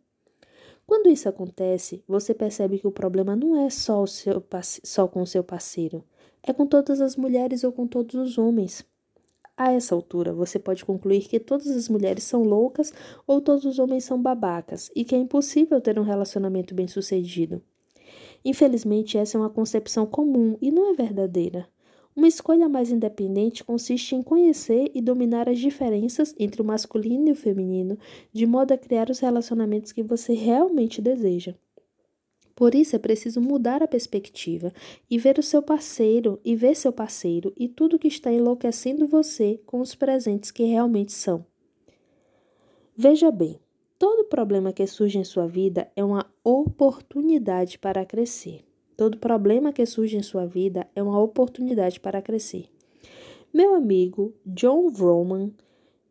Quando 0.88 1.08
isso 1.08 1.30
acontece, 1.30 2.04
você 2.08 2.34
percebe 2.34 2.80
que 2.80 2.88
o 2.88 2.92
problema 2.92 3.36
não 3.36 3.56
é 3.56 3.70
só, 3.70 4.02
o 4.02 4.08
seu, 4.08 4.44
só 4.84 5.08
com 5.08 5.22
o 5.22 5.28
seu 5.28 5.44
parceiro, 5.44 6.04
é 6.42 6.52
com 6.52 6.66
todas 6.66 7.00
as 7.00 7.16
mulheres 7.16 7.64
ou 7.64 7.72
com 7.72 7.86
todos 7.86 8.16
os 8.16 8.40
homens. 8.40 8.84
A 9.56 9.72
essa 9.72 9.94
altura, 9.94 10.34
você 10.34 10.58
pode 10.58 10.84
concluir 10.84 11.28
que 11.28 11.40
todas 11.40 11.68
as 11.68 11.90
mulheres 11.90 12.24
são 12.24 12.42
loucas 12.42 12.92
ou 13.28 13.40
todos 13.40 13.66
os 13.66 13.78
homens 13.78 14.06
são 14.06 14.20
babacas 14.20 14.90
e 14.96 15.04
que 15.04 15.14
é 15.14 15.18
impossível 15.18 15.80
ter 15.80 16.00
um 16.00 16.04
relacionamento 16.04 16.74
bem-sucedido. 16.74 17.62
Infelizmente, 18.44 19.18
essa 19.18 19.38
é 19.38 19.42
uma 19.42 19.50
concepção 19.50 20.08
comum 20.08 20.58
e 20.62 20.72
não 20.72 20.90
é 20.90 20.94
verdadeira. 20.94 21.68
Uma 22.20 22.28
escolha 22.28 22.68
mais 22.68 22.92
independente 22.92 23.64
consiste 23.64 24.14
em 24.14 24.22
conhecer 24.22 24.92
e 24.94 25.02
dominar 25.02 25.48
as 25.48 25.58
diferenças 25.58 26.36
entre 26.38 26.62
o 26.62 26.66
masculino 26.66 27.30
e 27.30 27.32
o 27.32 27.36
feminino, 27.36 27.98
de 28.34 28.46
modo 28.46 28.74
a 28.74 28.78
criar 28.78 29.10
os 29.10 29.20
relacionamentos 29.20 29.94
que 29.94 30.04
você 30.04 30.34
realmente 30.34 31.02
deseja. 31.02 31.56
Por 32.54 32.76
isso 32.76 32.94
é 32.94 33.00
preciso 33.00 33.40
mudar 33.40 33.82
a 33.82 33.88
perspectiva 33.88 34.74
e 35.10 35.18
ver 35.18 35.40
o 35.40 35.42
seu 35.42 35.62
parceiro 35.62 36.42
e 36.44 36.58
ver 36.58 36.76
seu 36.76 36.92
parceiro 36.92 37.54
e 37.56 37.70
tudo 37.70 37.98
que 37.98 38.10
está 38.10 38.30
enlouquecendo 38.30 39.08
você 39.08 39.58
com 39.66 39.80
os 39.80 39.96
presentes 39.96 40.52
que 40.52 40.64
realmente 40.64 41.14
são. 41.14 41.46
Veja 42.98 43.32
bem, 43.32 43.62
todo 43.98 44.26
problema 44.26 44.74
que 44.74 44.86
surge 44.86 45.18
em 45.18 45.24
sua 45.24 45.48
vida 45.48 45.90
é 45.96 46.04
uma 46.04 46.30
oportunidade 46.44 47.80
para 47.80 48.06
crescer. 48.06 48.69
Todo 49.00 49.18
problema 49.18 49.72
que 49.72 49.86
surge 49.86 50.18
em 50.18 50.22
sua 50.22 50.46
vida 50.46 50.86
é 50.94 51.02
uma 51.02 51.18
oportunidade 51.22 52.02
para 52.02 52.22
crescer. 52.22 52.66
Meu 53.54 53.74
amigo 53.74 54.34
John 54.46 54.90
Vroman 54.90 55.54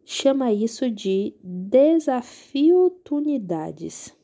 chama 0.07 0.55
isso 0.55 0.91
de 0.91 1.35
desafio-tunidades. 1.43 4.17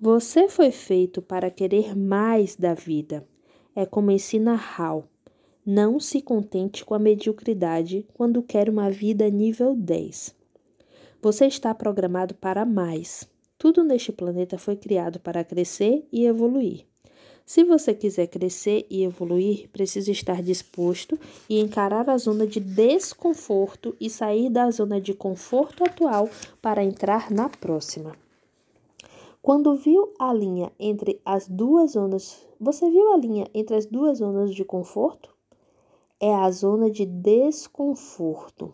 Você 0.00 0.48
foi 0.48 0.70
feito 0.70 1.20
para 1.20 1.50
querer 1.50 1.96
mais 1.96 2.54
da 2.54 2.72
vida. 2.72 3.26
É 3.74 3.84
como 3.84 4.12
ensina 4.12 4.54
Hal. 4.54 5.08
Não 5.66 5.98
se 5.98 6.22
contente 6.22 6.84
com 6.84 6.94
a 6.94 7.00
mediocridade 7.00 8.06
quando 8.14 8.44
quer 8.44 8.70
uma 8.70 8.88
vida 8.92 9.28
nível 9.28 9.74
10. 9.74 10.36
Você 11.20 11.46
está 11.46 11.74
programado 11.74 12.32
para 12.32 12.64
mais. 12.64 13.28
Tudo 13.58 13.82
neste 13.82 14.12
planeta 14.12 14.56
foi 14.56 14.76
criado 14.76 15.18
para 15.18 15.42
crescer 15.42 16.06
e 16.12 16.26
evoluir. 16.26 16.88
Se 17.50 17.64
você 17.64 17.92
quiser 17.92 18.28
crescer 18.28 18.86
e 18.88 19.02
evoluir, 19.02 19.68
precisa 19.70 20.12
estar 20.12 20.40
disposto 20.40 21.18
e 21.48 21.58
encarar 21.58 22.08
a 22.08 22.16
zona 22.16 22.46
de 22.46 22.60
desconforto 22.60 23.92
e 24.00 24.08
sair 24.08 24.48
da 24.48 24.70
zona 24.70 25.00
de 25.00 25.12
conforto 25.12 25.82
atual 25.82 26.30
para 26.62 26.84
entrar 26.84 27.28
na 27.28 27.48
próxima. 27.48 28.14
Quando 29.42 29.74
viu 29.74 30.14
a 30.16 30.32
linha 30.32 30.70
entre 30.78 31.20
as 31.24 31.48
duas 31.48 31.94
zonas, 31.94 32.40
você 32.60 32.88
viu 32.88 33.12
a 33.12 33.16
linha 33.16 33.48
entre 33.52 33.74
as 33.74 33.84
duas 33.84 34.18
zonas 34.18 34.54
de 34.54 34.64
conforto? 34.64 35.34
É 36.20 36.32
a 36.32 36.48
zona 36.52 36.88
de 36.88 37.04
desconforto 37.04 38.72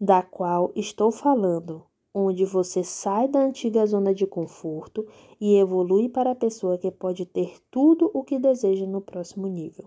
da 0.00 0.22
qual 0.22 0.70
estou 0.76 1.10
falando 1.10 1.87
onde 2.14 2.44
você 2.44 2.82
sai 2.82 3.28
da 3.28 3.40
antiga 3.40 3.84
zona 3.86 4.14
de 4.14 4.26
conforto 4.26 5.06
e 5.40 5.56
evolui 5.56 6.08
para 6.08 6.32
a 6.32 6.34
pessoa 6.34 6.78
que 6.78 6.90
pode 6.90 7.24
ter 7.26 7.56
tudo 7.70 8.10
o 8.14 8.22
que 8.22 8.38
deseja 8.38 8.86
no 8.86 9.00
próximo 9.00 9.46
nível. 9.46 9.86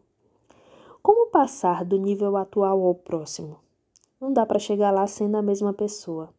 Como 1.02 1.32
passar 1.32 1.84
do 1.84 1.98
nível 1.98 2.38
atual 2.38 2.84
ao 2.84 2.94
próximo? 2.94 3.58
Não 4.20 4.32
dá 4.32 4.46
para 4.46 4.60
chegar 4.60 4.92
lá 4.92 5.08
sendo 5.08 5.36
a 5.36 5.42
mesma 5.42 5.74
pessoa. 5.74 6.30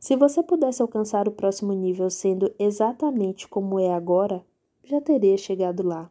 Se 0.00 0.16
você 0.16 0.42
pudesse 0.42 0.82
alcançar 0.82 1.28
o 1.28 1.32
próximo 1.32 1.72
nível 1.72 2.10
sendo 2.10 2.52
exatamente 2.58 3.46
como 3.46 3.78
é 3.78 3.94
agora, 3.94 4.44
já 4.82 5.00
teria 5.00 5.36
chegado 5.36 5.86
lá. 5.86 6.10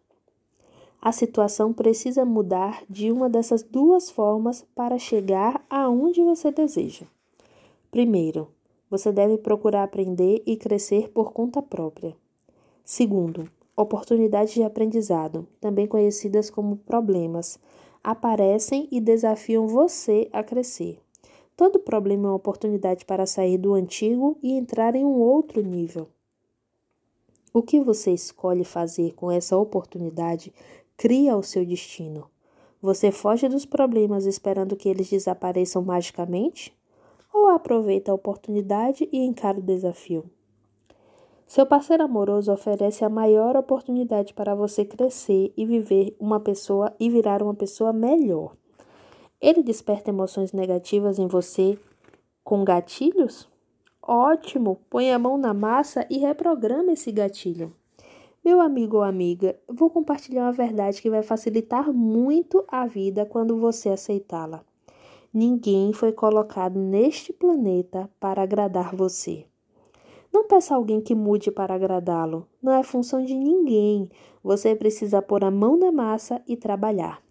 A 1.02 1.12
situação 1.12 1.74
precisa 1.74 2.24
mudar 2.24 2.84
de 2.90 3.12
uma 3.12 3.28
dessas 3.28 3.62
duas 3.64 4.10
formas 4.10 4.66
para 4.74 4.98
chegar 4.98 5.66
aonde 5.70 6.24
você 6.24 6.52
deseja. 6.52 7.06
Primeiro, 7.90 8.48
você 8.92 9.10
deve 9.10 9.38
procurar 9.38 9.84
aprender 9.84 10.44
e 10.46 10.58
crescer 10.58 11.10
por 11.10 11.32
conta 11.32 11.62
própria. 11.62 12.14
Segundo, 12.84 13.50
oportunidades 13.76 14.54
de 14.54 14.64
aprendizado, 14.64 15.48
também 15.62 15.88
conhecidas 15.88 16.50
como 16.50 16.76
problemas, 16.76 17.58
aparecem 18.04 18.90
e 18.92 19.00
desafiam 19.00 19.66
você 19.66 20.28
a 20.34 20.44
crescer. 20.44 21.00
Todo 21.56 21.80
problema 21.80 22.28
é 22.28 22.32
uma 22.32 22.36
oportunidade 22.36 23.06
para 23.06 23.26
sair 23.26 23.58
do 23.58 23.74
antigo 23.74 24.38
e 24.44 24.52
entrar 24.52 24.94
em 24.94 25.06
um 25.06 25.20
outro 25.20 25.62
nível. 25.62 26.10
O 27.54 27.62
que 27.62 27.80
você 27.80 28.12
escolhe 28.12 28.66
fazer 28.66 29.14
com 29.14 29.32
essa 29.32 29.56
oportunidade 29.56 30.54
cria 30.98 31.38
o 31.38 31.44
seu 31.44 31.66
destino. 31.66 32.26
Você 32.82 33.12
foge 33.12 33.48
dos 33.48 33.66
problemas 33.66 34.26
esperando 34.26 34.76
que 34.76 34.90
eles 34.90 35.10
desapareçam 35.10 35.82
magicamente? 35.82 36.74
Ou 37.34 37.50
aproveita 37.50 38.12
a 38.12 38.16
oportunidade 38.16 39.08
e 39.12 39.20
encara 39.20 39.60
o 39.60 39.62
desafio? 39.62 40.26
Seu 41.46 41.66
parceiro 41.66 42.04
amoroso 42.04 42.52
oferece 42.54 43.04
a 43.04 43.10
maior 43.10 43.58
oportunidade 43.58 44.34
para 44.34 44.56
você 44.56 44.86
crescer 44.86 45.52
e 45.58 45.66
viver 45.66 46.16
uma 46.20 46.40
pessoa 46.40 46.94
e 47.00 47.10
virar 47.10 47.44
uma 47.44 47.54
pessoa 47.54 47.92
melhor. 47.92 48.56
Ele 49.42 49.62
desperta 49.62 50.12
emoções 50.12 50.54
negativas 50.54 51.20
em 51.20 51.28
você 51.28 51.78
com 52.44 52.64
gatilhos? 52.64 53.50
Ótimo! 54.02 54.80
Põe 54.90 55.12
a 55.12 55.20
mão 55.20 55.38
na 55.38 55.54
massa 55.54 56.08
e 56.10 56.20
reprograma 56.20 56.94
esse 56.94 57.12
gatilho. 57.12 57.74
Meu 58.44 58.60
amigo 58.60 58.98
ou 58.98 59.04
amiga, 59.04 59.56
vou 59.68 59.90
compartilhar 59.90 60.44
uma 60.44 60.52
verdade 60.52 61.02
que 61.02 61.10
vai 61.10 61.22
facilitar 61.22 61.94
muito 61.94 62.64
a 62.68 62.88
vida 62.88 63.26
quando 63.26 63.58
você 63.58 63.90
aceitá-la. 63.90 64.64
Ninguém 65.34 65.94
foi 65.94 66.12
colocado 66.12 66.78
neste 66.78 67.32
planeta 67.32 68.10
para 68.20 68.44
agradar 68.44 68.94
você. 68.94 69.46
Não 70.32 70.46
peça 70.46 70.74
a 70.74 70.78
alguém 70.78 71.00
que 71.00 71.16
mude 71.16 71.50
para 71.52 71.74
agradá-lo. 71.74 72.48
Não 72.62 72.74
é 72.74 72.84
função 72.84 73.24
de 73.24 73.34
ninguém. 73.34 74.10
Você 74.44 74.76
precisa 74.76 75.22
pôr 75.22 75.44
a 75.44 75.52
mão 75.52 75.78
na 75.78 75.92
massa 75.92 76.42
e 76.48 76.58
trabalhar. 76.58 77.22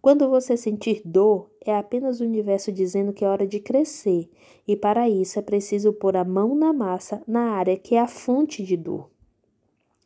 Quando 0.00 0.28
você 0.28 0.56
sentir 0.56 1.00
dor, 1.04 1.50
é 1.64 1.76
apenas 1.76 2.20
o 2.20 2.24
universo 2.24 2.72
dizendo 2.72 3.12
que 3.12 3.24
é 3.24 3.28
hora 3.28 3.46
de 3.46 3.60
crescer, 3.60 4.28
e 4.66 4.74
para 4.74 5.08
isso 5.08 5.38
é 5.38 5.42
preciso 5.42 5.92
pôr 5.92 6.16
a 6.16 6.24
mão 6.24 6.54
na 6.54 6.72
massa 6.72 7.22
na 7.26 7.52
área 7.52 7.76
que 7.76 7.94
é 7.94 8.00
a 8.00 8.08
fonte 8.08 8.64
de 8.64 8.76
dor. 8.76 9.08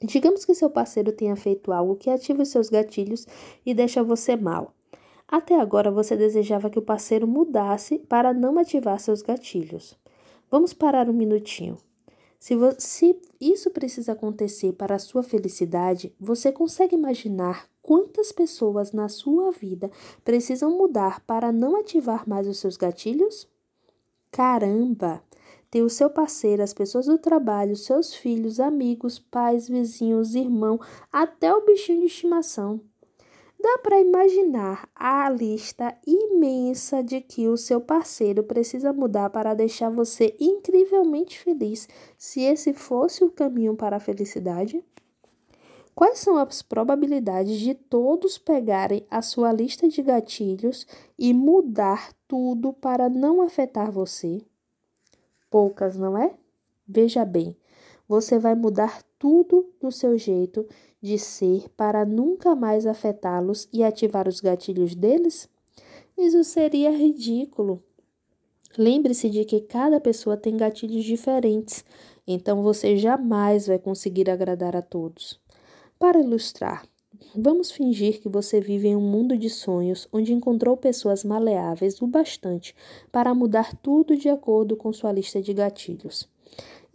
Digamos 0.03 0.45
que 0.45 0.55
seu 0.55 0.69
parceiro 0.69 1.13
tenha 1.13 1.35
feito 1.35 1.73
algo 1.73 1.97
que 1.97 2.11
ativa 2.11 2.43
os 2.43 2.51
seus 2.51 2.69
gatilhos 2.69 3.27
e 3.65 3.73
deixa 3.73 4.03
você 4.03 4.37
mal. 4.37 4.76
Até 5.29 5.59
agora 5.61 5.91
você 5.91 6.17
desejava 6.17 6.71
que 6.71 6.79
o 6.79 6.83
parceiro 6.83 7.27
mudasse 7.27 7.99
para 7.99 8.33
não 8.33 8.59
ativar 8.59 8.99
seus 9.01 9.23
gatilhos. 9.23 9.97
Vamos 10.51 10.73
parar 10.73 11.09
um 11.09 11.12
minutinho. 11.12 11.77
Se, 12.39 12.55
se, 12.79 13.21
isso 13.41 13.71
precisa 13.71 14.12
acontecer 14.12 14.73
para 14.75 14.95
a 14.95 15.01
sua 15.01 15.23
felicidade, 15.23 16.15
você 16.21 16.53
consegue 16.53 16.95
imaginar 16.95 17.69
quantas 17.83 18.31
pessoas 18.31 18.93
na 18.93 19.09
sua 19.09 19.51
vida 19.51 19.91
precisam 20.25 20.77
mudar 20.77 21.21
para 21.21 21.51
não 21.51 21.77
ativar 21.77 22.29
mais 22.29 22.47
os 22.47 22.59
seus 22.59 22.77
gatilhos? 22.77 23.49
Caramba! 24.31 25.23
Ter 25.71 25.83
o 25.83 25.91
seu 25.91 26.09
parceiro, 26.09 26.62
as 26.62 26.73
pessoas 26.73 27.07
do 27.07 27.19
trabalho, 27.19 27.75
seus 27.75 28.15
filhos, 28.15 28.61
amigos, 28.61 29.19
pais, 29.19 29.69
vizinhos, 29.69 30.35
irmão, 30.35 30.81
até 31.11 31.53
o 31.53 31.65
bichinho 31.65 32.01
de 32.01 32.07
estimação. 32.07 32.81
Dá 33.59 33.79
para 33.83 34.01
imaginar 34.01 34.88
a 34.95 35.29
lista 35.31 35.97
imensa 36.07 37.03
de 37.03 37.21
que 37.21 37.49
o 37.49 37.57
seu 37.57 37.81
parceiro 37.81 38.42
precisa 38.42 38.92
mudar 38.92 39.31
para 39.31 39.55
deixar 39.55 39.88
você 39.90 40.37
incrivelmente 40.38 41.38
feliz, 41.38 41.88
se 42.19 42.42
esse 42.42 42.75
fosse 42.75 43.25
o 43.25 43.31
caminho 43.31 43.75
para 43.75 43.97
a 43.97 44.01
felicidade? 44.01 44.85
Quais 45.95 46.19
são 46.19 46.37
as 46.37 46.61
probabilidades 46.61 47.59
de 47.59 47.75
todos 47.75 48.37
pegarem 48.37 49.07
a 49.11 49.23
sua 49.23 49.51
lista 49.51 49.88
de 49.88 50.03
gatilhos 50.03 50.87
e 51.19 51.33
mudar 51.33 52.12
tudo 52.29 52.75
para 52.75 53.09
não 53.09 53.40
afetar 53.40 53.90
você? 53.90 54.42
Poucas, 55.51 55.97
não 55.97 56.19
é? 56.19 56.35
Veja 56.87 57.25
bem, 57.25 57.57
você 58.07 58.38
vai 58.38 58.55
mudar 58.55 59.03
tudo 59.19 59.73
do 59.81 59.90
seu 59.90 60.19
jeito 60.19 60.69
de 61.07 61.19
ser 61.21 61.69
para 61.77 62.05
nunca 62.05 62.57
mais 62.57 62.85
afetá-los 62.85 63.69
e 63.73 63.85
ativar 63.85 64.27
os 64.29 64.40
gatilhos 64.40 64.95
deles? 64.95 65.49
Isso 66.19 66.42
seria 66.42 66.90
ridículo. 66.90 67.81
Lembre-se 68.77 69.31
de 69.31 69.45
que 69.45 69.61
cada 69.61 70.01
pessoa 70.01 70.37
tem 70.37 70.57
gatilhos 70.57 71.05
diferentes, 71.05 71.85
então 72.27 72.61
você 72.61 72.97
jamais 72.97 73.69
vai 73.69 73.79
conseguir 73.79 74.29
agradar 74.29 74.75
a 74.75 74.83
todos. 74.83 75.40
Para 75.97 76.21
ilustrar, 76.21 76.85
vamos 77.35 77.71
fingir 77.71 78.21
que 78.21 78.29
você 78.29 78.61
vive 78.61 78.88
em 78.88 78.97
um 78.97 79.01
mundo 79.01 79.38
de 79.38 79.49
sonhos 79.49 80.09
onde 80.12 80.35
encontrou 80.35 80.77
pessoas 80.77 81.23
maleáveis 81.23 82.03
o 82.03 82.07
bastante 82.07 82.75
para 83.12 83.33
mudar 83.33 83.77
tudo 83.77 84.16
de 84.16 84.29
acordo 84.29 84.77
com 84.77 84.92
sua 84.92 85.12
lista 85.12 85.40
de 85.40 85.55
gatilhos. 85.55 86.29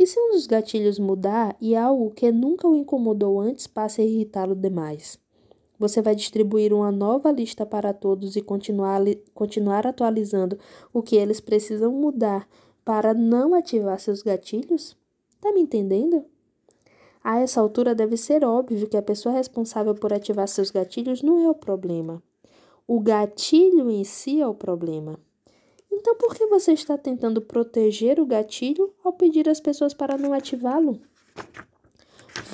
E 0.02 0.08
se 0.08 0.20
um 0.20 0.32
dos 0.32 0.48
gatilhos 0.48 0.98
mudar 0.98 1.56
e 1.62 1.76
algo 1.76 2.10
que 2.10 2.32
nunca 2.32 2.68
o 2.68 2.76
incomodou 2.76 3.40
antes 3.40 3.68
passe 3.68 4.02
a 4.02 4.04
irritá-lo 4.04 4.56
demais? 4.56 5.20
Você 5.78 6.02
vai 6.02 6.16
distribuir 6.16 6.74
uma 6.74 6.92
nova 6.92 7.32
lista 7.32 7.68
para 7.68 7.94
todos 7.94 8.36
e 8.36 8.42
continuar, 8.42 9.00
continuar 9.32 9.86
atualizando 9.86 10.58
o 10.92 11.04
que 11.04 11.16
eles 11.16 11.40
precisam 11.40 11.92
mudar 11.92 12.50
para 12.84 13.14
não 13.14 13.54
ativar 13.54 14.00
seus 14.00 14.24
gatilhos? 14.24 14.98
Tá 15.40 15.54
me 15.54 15.62
entendendo? 15.62 16.26
A 17.24 17.40
essa 17.40 17.62
altura 17.62 17.94
deve 17.94 18.18
ser 18.18 18.44
óbvio 18.44 18.90
que 18.90 18.98
a 18.98 19.04
pessoa 19.04 19.36
responsável 19.36 19.94
por 19.94 20.12
ativar 20.12 20.48
seus 20.48 20.72
gatilhos 20.72 21.22
não 21.22 21.46
é 21.46 21.48
o 21.48 21.54
problema. 21.54 22.24
O 22.88 23.00
gatilho 23.00 23.92
em 23.92 24.04
si 24.04 24.42
é 24.42 24.48
o 24.48 24.56
problema. 24.56 25.20
Então, 26.02 26.16
por 26.16 26.34
que 26.34 26.48
você 26.48 26.74
está 26.74 26.98
tentando 26.98 27.40
proteger 27.40 28.20
o 28.20 28.26
gatilho 28.26 28.92
ao 29.04 29.14
pedir 29.14 29.48
às 29.48 29.60
pessoas 29.60 29.94
para 29.94 30.18
não 30.18 30.34
ativá-lo? 30.34 31.00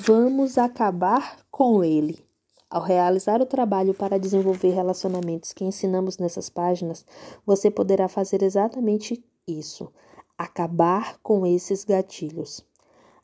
Vamos 0.04 0.58
acabar 0.58 1.38
com 1.50 1.82
ele. 1.82 2.22
Ao 2.68 2.82
realizar 2.82 3.40
o 3.40 3.46
trabalho 3.46 3.94
para 3.94 4.18
desenvolver 4.18 4.72
relacionamentos 4.72 5.54
que 5.54 5.64
ensinamos 5.64 6.18
nessas 6.18 6.50
páginas, 6.50 7.06
você 7.46 7.70
poderá 7.70 8.06
fazer 8.06 8.42
exatamente 8.42 9.24
isso: 9.46 9.90
acabar 10.36 11.18
com 11.22 11.46
esses 11.46 11.84
gatilhos. 11.84 12.62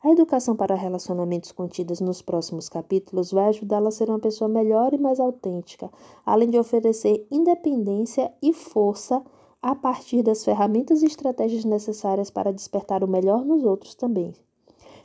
A 0.01 0.09
educação 0.09 0.55
para 0.55 0.73
relacionamentos 0.73 1.51
contidas 1.51 2.01
nos 2.01 2.23
próximos 2.23 2.67
capítulos 2.67 3.31
vai 3.31 3.49
ajudá-la 3.49 3.89
a 3.89 3.91
ser 3.91 4.09
uma 4.09 4.19
pessoa 4.19 4.47
melhor 4.47 4.91
e 4.91 4.97
mais 4.97 5.19
autêntica, 5.19 5.87
além 6.25 6.49
de 6.49 6.57
oferecer 6.57 7.27
independência 7.29 8.33
e 8.41 8.51
força 8.53 9.23
a 9.65 9.73
partir 9.73 10.21
das 10.21 10.45
ferramentas 10.45 11.01
e 11.01 11.07
estratégias 11.07 11.65
necessárias 11.65 12.29
para 12.29 12.53
despertar 12.53 13.03
o 13.03 13.07
melhor 13.07 13.43
nos 13.43 13.63
outros 13.63 13.95
também. 13.95 14.31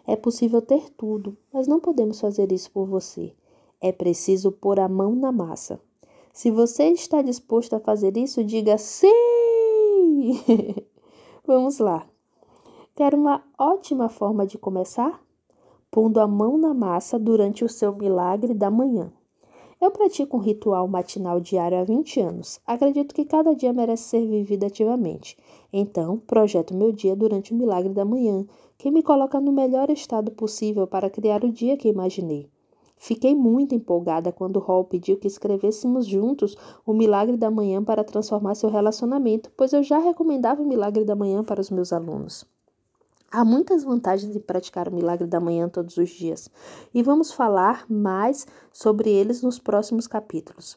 É 0.06 0.16
possível 0.16 0.60
ter 0.60 0.90
tudo, 0.98 1.34
mas 1.50 1.66
não 1.66 1.80
podemos 1.80 2.20
fazer 2.20 2.52
isso 2.52 2.70
por 2.70 2.86
você. 2.86 3.32
É 3.80 3.90
preciso 3.90 4.52
pôr 4.52 4.78
a 4.78 4.86
mão 4.86 5.14
na 5.14 5.32
massa. 5.32 5.80
Se 6.30 6.50
você 6.50 6.90
está 6.90 7.22
disposto 7.22 7.72
a 7.72 7.80
fazer 7.80 8.18
isso, 8.18 8.44
diga 8.44 8.76
sim! 8.76 9.08
Vamos 11.46 11.78
lá. 11.78 12.06
Quer 12.94 13.14
uma 13.14 13.42
ótima 13.58 14.10
forma 14.10 14.44
de 14.44 14.58
começar? 14.58 15.22
Pondo 15.90 16.20
a 16.20 16.26
mão 16.26 16.58
na 16.58 16.74
massa 16.74 17.18
durante 17.18 17.64
o 17.64 17.68
seu 17.68 17.96
milagre 17.96 18.52
da 18.52 18.70
manhã. 18.70 19.10
Eu 19.80 19.90
pratico 19.90 20.36
um 20.36 20.40
ritual 20.40 20.86
matinal 20.86 21.40
diário 21.40 21.78
há 21.78 21.84
20 21.84 22.20
anos. 22.20 22.60
Acredito 22.66 23.14
que 23.14 23.24
cada 23.24 23.54
dia 23.54 23.72
merece 23.72 24.02
ser 24.02 24.26
vivido 24.26 24.66
ativamente. 24.66 25.38
Então, 25.72 26.18
projeto 26.18 26.74
meu 26.74 26.92
dia 26.92 27.16
durante 27.16 27.54
o 27.54 27.56
milagre 27.56 27.94
da 27.94 28.04
manhã, 28.04 28.44
que 28.76 28.90
me 28.90 29.02
coloca 29.02 29.40
no 29.40 29.50
melhor 29.50 29.88
estado 29.88 30.32
possível 30.32 30.86
para 30.86 31.08
criar 31.08 31.42
o 31.44 31.50
dia 31.50 31.78
que 31.78 31.88
imaginei. 31.88 32.46
Fiquei 32.94 33.34
muito 33.34 33.74
empolgada 33.74 34.30
quando 34.30 34.58
Hall 34.58 34.84
pediu 34.84 35.16
que 35.16 35.26
escrevêssemos 35.26 36.06
juntos 36.06 36.54
o 36.84 36.92
milagre 36.92 37.38
da 37.38 37.50
manhã 37.50 37.82
para 37.82 38.04
transformar 38.04 38.56
seu 38.56 38.68
relacionamento, 38.68 39.50
pois 39.56 39.72
eu 39.72 39.82
já 39.82 39.98
recomendava 39.98 40.60
o 40.60 40.68
milagre 40.68 41.06
da 41.06 41.16
manhã 41.16 41.42
para 41.42 41.62
os 41.62 41.70
meus 41.70 41.90
alunos. 41.90 42.44
Há 43.32 43.44
muitas 43.44 43.84
vantagens 43.84 44.34
em 44.34 44.40
praticar 44.40 44.88
o 44.88 44.92
milagre 44.92 45.24
da 45.24 45.38
manhã 45.38 45.68
todos 45.68 45.96
os 45.96 46.10
dias, 46.10 46.50
e 46.92 47.00
vamos 47.00 47.32
falar 47.32 47.84
mais 47.88 48.44
sobre 48.72 49.08
eles 49.08 49.40
nos 49.40 49.56
próximos 49.56 50.08
capítulos. 50.08 50.76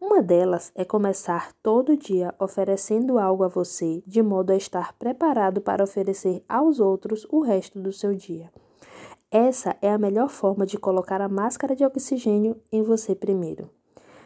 Uma 0.00 0.20
delas 0.20 0.72
é 0.74 0.84
começar 0.84 1.52
todo 1.62 1.96
dia 1.96 2.34
oferecendo 2.36 3.16
algo 3.16 3.44
a 3.44 3.48
você, 3.48 4.02
de 4.04 4.20
modo 4.22 4.50
a 4.50 4.56
estar 4.56 4.92
preparado 4.94 5.60
para 5.60 5.84
oferecer 5.84 6.42
aos 6.48 6.80
outros 6.80 7.28
o 7.30 7.40
resto 7.40 7.80
do 7.80 7.92
seu 7.92 8.12
dia. 8.12 8.50
Essa 9.30 9.76
é 9.80 9.92
a 9.92 9.98
melhor 9.98 10.28
forma 10.28 10.66
de 10.66 10.76
colocar 10.76 11.20
a 11.20 11.28
máscara 11.28 11.76
de 11.76 11.84
oxigênio 11.84 12.56
em 12.72 12.82
você 12.82 13.14
primeiro. 13.14 13.70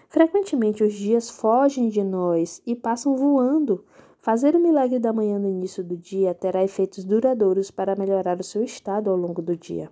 Frequentemente 0.08 0.82
os 0.82 0.94
dias 0.94 1.28
fogem 1.28 1.90
de 1.90 2.02
nós 2.02 2.62
e 2.66 2.74
passam 2.74 3.14
voando. 3.14 3.84
Fazer 4.18 4.56
o 4.56 4.60
milagre 4.60 4.98
da 4.98 5.12
manhã 5.12 5.38
no 5.38 5.48
início 5.48 5.82
do 5.82 5.96
dia 5.96 6.34
terá 6.34 6.62
efeitos 6.62 7.04
duradouros 7.04 7.70
para 7.70 7.94
melhorar 7.94 8.40
o 8.40 8.44
seu 8.44 8.64
estado 8.64 9.08
ao 9.08 9.16
longo 9.16 9.40
do 9.40 9.56
dia. 9.56 9.88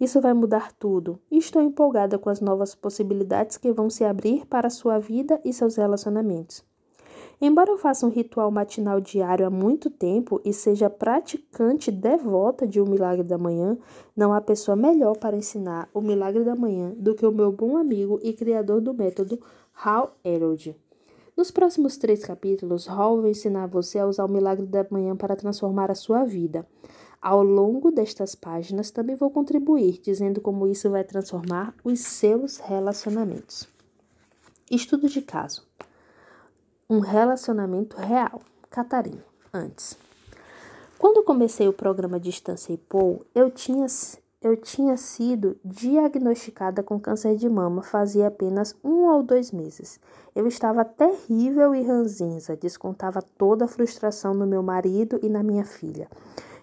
Isso 0.00 0.20
vai 0.20 0.34
mudar 0.34 0.72
tudo 0.72 1.20
e 1.30 1.38
estou 1.38 1.62
empolgada 1.62 2.18
com 2.18 2.28
as 2.28 2.40
novas 2.40 2.74
possibilidades 2.74 3.56
que 3.56 3.72
vão 3.72 3.88
se 3.88 4.04
abrir 4.04 4.44
para 4.46 4.66
a 4.66 4.70
sua 4.70 4.98
vida 4.98 5.40
e 5.44 5.52
seus 5.52 5.76
relacionamentos. 5.76 6.64
Embora 7.40 7.70
eu 7.70 7.78
faça 7.78 8.04
um 8.04 8.10
ritual 8.10 8.50
matinal 8.50 9.00
diário 9.00 9.46
há 9.46 9.50
muito 9.50 9.88
tempo 9.88 10.40
e 10.44 10.52
seja 10.52 10.90
praticante 10.90 11.90
devota 11.90 12.66
de 12.66 12.80
um 12.80 12.84
milagre 12.84 13.22
da 13.22 13.38
manhã, 13.38 13.78
não 14.16 14.32
há 14.32 14.40
pessoa 14.40 14.76
melhor 14.76 15.16
para 15.16 15.36
ensinar 15.36 15.88
o 15.94 16.00
milagre 16.00 16.42
da 16.42 16.56
manhã 16.56 16.92
do 16.96 17.14
que 17.14 17.24
o 17.24 17.32
meu 17.32 17.52
bom 17.52 17.76
amigo 17.76 18.18
e 18.24 18.32
criador 18.32 18.80
do 18.80 18.92
método, 18.92 19.40
Hal 19.72 20.16
Herold. 20.24 20.76
Nos 21.36 21.50
próximos 21.50 21.96
três 21.96 22.22
capítulos, 22.24 22.86
Hall 22.86 23.22
vai 23.22 23.30
ensinar 23.30 23.66
você 23.66 23.98
a 23.98 24.06
usar 24.06 24.24
o 24.26 24.30
milagre 24.30 24.66
da 24.66 24.86
manhã 24.90 25.16
para 25.16 25.34
transformar 25.34 25.90
a 25.90 25.94
sua 25.94 26.24
vida. 26.24 26.66
Ao 27.20 27.42
longo 27.42 27.90
destas 27.90 28.34
páginas, 28.34 28.90
também 28.90 29.16
vou 29.16 29.30
contribuir, 29.30 29.98
dizendo 30.02 30.40
como 30.40 30.66
isso 30.66 30.90
vai 30.90 31.04
transformar 31.04 31.74
os 31.82 32.00
seus 32.00 32.58
relacionamentos. 32.58 33.66
Estudo 34.70 35.08
de 35.08 35.22
caso: 35.22 35.66
Um 36.88 37.00
relacionamento 37.00 37.96
real. 37.96 38.42
Catarina, 38.68 39.24
antes. 39.52 39.96
Quando 40.98 41.24
comecei 41.24 41.66
o 41.66 41.72
programa 41.72 42.20
Distância 42.20 42.72
e 42.72 42.76
Paul, 42.76 43.24
eu 43.34 43.50
tinha 43.50 43.86
eu 44.42 44.56
tinha 44.56 44.96
sido 44.96 45.56
diagnosticada 45.64 46.82
com 46.82 46.98
câncer 46.98 47.36
de 47.36 47.48
mama 47.48 47.80
fazia 47.80 48.26
apenas 48.26 48.74
um 48.82 49.04
ou 49.04 49.22
dois 49.22 49.52
meses. 49.52 50.00
Eu 50.34 50.48
estava 50.48 50.84
terrível 50.84 51.72
e 51.74 51.82
ranzinza, 51.82 52.56
descontava 52.56 53.22
toda 53.38 53.66
a 53.66 53.68
frustração 53.68 54.34
no 54.34 54.44
meu 54.44 54.62
marido 54.62 55.20
e 55.22 55.28
na 55.28 55.44
minha 55.44 55.64
filha. 55.64 56.08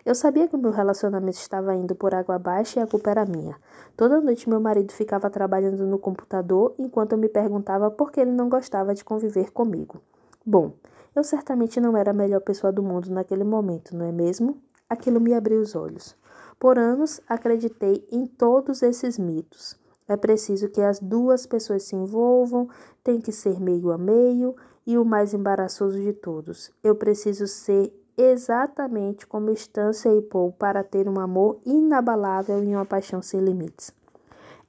Eu 0.06 0.14
sabia 0.14 0.48
que 0.48 0.56
o 0.56 0.60
meu 0.60 0.72
relacionamento 0.72 1.38
estava 1.38 1.74
indo 1.74 1.96
por 1.96 2.14
água 2.14 2.36
abaixo 2.36 2.80
e 2.80 2.82
a 2.82 2.88
culpa 2.88 3.12
era 3.12 3.26
minha. 3.26 3.56
Toda 3.96 4.20
noite 4.20 4.50
meu 4.50 4.60
marido 4.60 4.92
ficava 4.92 5.30
trabalhando 5.30 5.86
no 5.86 5.98
computador 5.98 6.74
enquanto 6.78 7.14
eu 7.14 7.18
me 7.18 7.30
perguntava 7.30 7.90
por 7.90 8.12
que 8.12 8.20
ele 8.20 8.32
não 8.32 8.50
gostava 8.50 8.94
de 8.94 9.06
conviver 9.06 9.52
comigo. 9.52 10.02
Bom, 10.46 10.74
eu 11.16 11.24
certamente 11.24 11.80
não 11.80 11.96
era 11.96 12.12
a 12.12 12.14
melhor 12.14 12.42
pessoa 12.42 12.74
do 12.74 12.84
mundo 12.84 13.10
naquele 13.10 13.44
momento, 13.44 13.96
não 13.96 14.06
é 14.06 14.12
mesmo? 14.12 14.58
Aquilo 14.90 15.22
me 15.22 15.34
abriu 15.34 15.62
os 15.62 15.76
olhos. 15.76 16.18
Por 16.60 16.78
anos 16.78 17.22
acreditei 17.28 18.06
em 18.12 18.26
todos 18.26 18.84
esses 18.84 19.18
mitos. 19.18 19.80
É 20.10 20.18
preciso 20.18 20.68
que 20.70 20.82
as 20.82 21.00
duas 21.00 21.46
pessoas 21.46 21.84
se 21.84 21.96
envolvam, 21.96 22.68
tem 23.04 23.22
que 23.22 23.32
ser 23.32 23.60
meio 23.62 23.92
a 23.92 23.98
meio, 23.98 24.56
e 24.86 24.98
o 24.98 25.06
mais 25.06 25.34
embaraçoso 25.34 26.02
de 26.02 26.14
todos, 26.14 26.72
eu 26.84 26.96
preciso 26.96 27.46
ser 27.46 27.94
exatamente 28.18 29.26
como 29.28 29.52
Estância 29.52 30.10
e 30.10 30.22
Paul 30.22 30.52
para 30.52 30.84
ter 30.84 31.08
um 31.08 31.20
amor 31.20 31.60
inabalável 31.66 32.64
e 32.64 32.76
uma 32.76 32.86
paixão 32.86 33.22
sem 33.22 33.40
limites. 33.40 33.94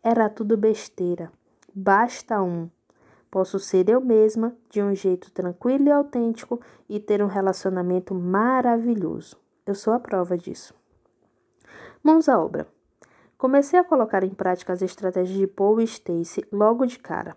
Era 0.02 0.28
tudo 0.28 0.56
besteira. 0.56 1.32
Basta 1.74 2.42
um. 2.42 2.68
Posso 3.30 3.58
ser 3.58 3.88
eu 3.88 4.00
mesma, 4.00 4.54
de 4.68 4.82
um 4.82 4.94
jeito 4.94 5.30
tranquilo 5.32 5.88
e 5.88 5.90
autêntico, 5.90 6.60
e 6.88 7.00
ter 7.00 7.22
um 7.22 7.26
relacionamento 7.26 8.14
maravilhoso. 8.14 9.36
Eu 9.66 9.74
sou 9.74 9.92
a 9.92 10.00
prova 10.00 10.36
disso. 10.36 10.79
Mãos 12.02 12.30
à 12.30 12.38
obra. 12.42 12.66
Comecei 13.36 13.78
a 13.78 13.84
colocar 13.84 14.24
em 14.24 14.30
prática 14.30 14.72
as 14.72 14.80
estratégias 14.80 15.38
de 15.38 15.46
Paul 15.46 15.82
e 15.82 15.84
Stacy 15.84 16.42
logo 16.50 16.86
de 16.86 16.98
cara. 16.98 17.36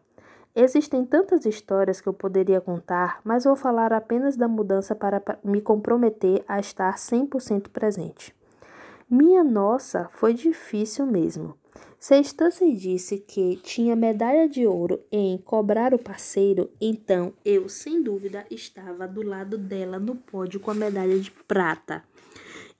Existem 0.56 1.04
tantas 1.04 1.46
histórias 1.46 2.00
que 2.00 2.08
eu 2.08 2.14
poderia 2.14 2.62
contar, 2.62 3.20
mas 3.26 3.44
vou 3.44 3.58
falar 3.58 3.92
apenas 3.92 4.38
da 4.38 4.48
mudança 4.48 4.96
para 4.96 5.22
me 5.44 5.60
comprometer 5.60 6.46
a 6.48 6.62
estar 6.62 6.96
100% 6.96 7.70
presente. 7.70 8.34
Minha 9.10 9.44
nossa, 9.44 10.10
foi 10.14 10.34
difícil 10.34 11.06
mesmo. 11.06 11.58
Se 12.00 12.14
a 12.14 12.20
Stancy 12.20 12.74
disse 12.74 13.18
que 13.18 13.58
tinha 13.58 13.98
medalha 13.98 14.48
de 14.48 14.66
ouro 14.66 15.02
em 15.12 15.38
cobrar 15.40 15.94
o 15.94 16.00
parceiro, 16.00 16.70
então 16.80 17.34
eu, 17.44 17.68
sem 17.68 18.02
dúvida, 18.02 18.46
estava 18.50 19.08
do 19.08 19.24
lado 19.24 19.58
dela 19.58 20.00
no 20.00 20.16
pódio 20.16 20.60
com 20.60 20.72
a 20.72 20.74
medalha 20.74 21.20
de 21.20 21.32
prata. 21.32 22.04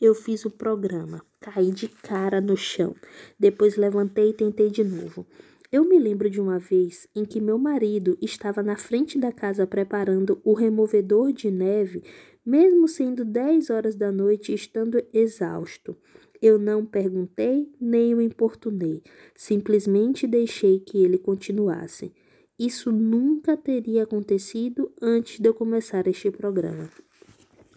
Eu 0.04 0.14
fiz 0.14 0.44
o 0.44 0.52
programa, 0.52 1.22
caí 1.40 1.72
de 1.72 1.88
cara 1.88 2.42
no 2.42 2.58
chão, 2.58 2.94
depois 3.40 3.78
levantei 3.78 4.32
e 4.32 4.34
tentei 4.34 4.70
de 4.70 4.84
novo. 4.84 5.26
Eu 5.72 5.86
me 5.86 5.98
lembro 5.98 6.30
de 6.30 6.42
uma 6.42 6.60
vez 6.60 7.08
em 7.16 7.24
que 7.24 7.40
meu 7.40 7.58
marido 7.58 8.18
estava 8.22 8.62
na 8.62 8.76
frente 8.76 9.18
da 9.18 9.32
casa 9.32 9.66
preparando 9.66 10.42
o 10.44 10.52
removedor 10.52 11.32
de 11.32 11.50
neve, 11.50 12.04
mesmo 12.46 12.86
sendo 12.86 13.24
10 13.24 13.70
horas 13.70 13.96
da 13.96 14.12
noite 14.12 14.52
e 14.52 14.56
estando 14.56 15.02
exausto. 15.14 15.96
Eu 16.42 16.60
não 16.60 16.86
perguntei 16.86 17.72
nem 17.80 18.14
o 18.14 18.20
importunei, 18.20 19.02
simplesmente 19.34 20.28
deixei 20.28 20.82
que 20.82 21.02
ele 21.02 21.18
continuasse. 21.18 22.12
Isso 22.60 22.92
nunca 22.92 23.56
teria 23.56 24.04
acontecido 24.04 24.92
antes 25.02 25.40
de 25.40 25.48
eu 25.48 25.54
começar 25.54 26.06
este 26.08 26.30
programa. 26.30 26.90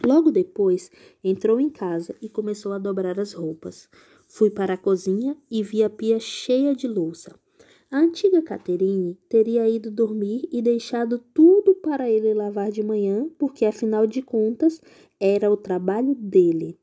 Logo 0.05 0.31
depois, 0.31 0.91
entrou 1.23 1.61
em 1.61 1.71
casa 1.71 2.15
e 2.21 2.29
começou 2.29 2.73
a 2.73 2.79
dobrar 2.79 3.19
as 3.19 3.33
roupas. 3.33 3.89
Fui 4.27 4.51
para 4.51 4.75
a 4.75 4.79
cozinha 4.79 5.37
e 5.51 5.63
vi 5.63 5.83
a 5.83 5.91
pia 5.91 6.19
cheia 6.19 6.75
de 6.75 6.89
louça. 6.89 7.39
A 7.91 7.99
antiga 7.99 8.43
Caterine 8.43 9.17
teria 9.29 9.69
ido 9.69 9.91
dormir 9.91 10.49
e 10.51 10.61
deixado 10.61 11.19
tudo 11.33 11.75
para 11.77 12.11
ele 12.11 12.35
lavar 12.35 12.71
de 12.71 12.83
manhã, 12.83 13.29
porque 13.39 13.65
afinal 13.65 14.07
de 14.07 14.23
contas 14.23 14.81
era 15.21 15.51
o 15.51 15.57
trabalho 15.57 16.15
dele. 16.17 16.77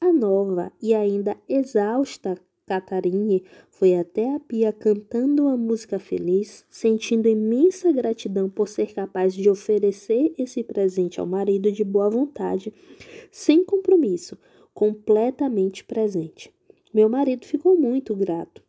A 0.00 0.12
nova 0.12 0.72
e 0.80 0.94
ainda 0.94 1.36
exausta 1.48 2.38
Catarine 2.66 3.44
foi 3.68 3.94
até 3.94 4.34
a 4.34 4.40
pia 4.40 4.72
cantando 4.72 5.42
uma 5.42 5.56
música 5.56 5.98
feliz, 5.98 6.64
sentindo 6.70 7.28
imensa 7.28 7.92
gratidão 7.92 8.48
por 8.48 8.68
ser 8.68 8.94
capaz 8.94 9.34
de 9.34 9.50
oferecer 9.50 10.32
esse 10.38 10.62
presente 10.62 11.20
ao 11.20 11.26
marido 11.26 11.70
de 11.70 11.84
boa 11.84 12.08
vontade, 12.08 12.72
sem 13.30 13.62
compromisso, 13.62 14.38
completamente 14.72 15.84
presente. 15.84 16.50
Meu 16.92 17.08
marido 17.08 17.44
ficou 17.44 17.76
muito 17.76 18.16
grato. 18.16 18.62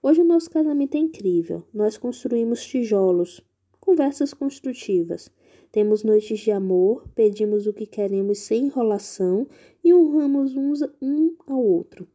Hoje 0.00 0.20
o 0.20 0.24
nosso 0.24 0.48
casamento 0.48 0.94
é 0.94 0.98
incrível. 0.98 1.64
Nós 1.74 1.98
construímos 1.98 2.64
tijolos, 2.64 3.40
conversas 3.80 4.32
construtivas. 4.32 5.28
Temos 5.72 6.04
noites 6.04 6.38
de 6.38 6.52
amor, 6.52 7.04
pedimos 7.14 7.66
o 7.66 7.72
que 7.72 7.86
queremos 7.86 8.38
sem 8.38 8.66
enrolação 8.66 9.46
e 9.82 9.92
honramos 9.92 10.54
uns 10.54 10.82
um 11.02 11.34
ao 11.46 11.60
outro. 11.60 12.06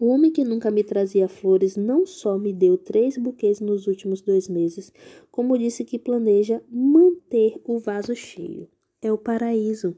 O 0.00 0.06
homem 0.06 0.30
que 0.30 0.44
nunca 0.44 0.70
me 0.70 0.84
trazia 0.84 1.28
flores 1.28 1.76
não 1.76 2.06
só 2.06 2.38
me 2.38 2.52
deu 2.52 2.78
três 2.78 3.18
buquês 3.18 3.60
nos 3.60 3.88
últimos 3.88 4.20
dois 4.20 4.48
meses, 4.48 4.92
como 5.30 5.58
disse 5.58 5.84
que 5.84 5.98
planeja 5.98 6.62
manter 6.70 7.60
o 7.64 7.80
vaso 7.80 8.14
cheio. 8.14 8.68
É 9.02 9.10
o 9.10 9.18
paraíso. 9.18 9.96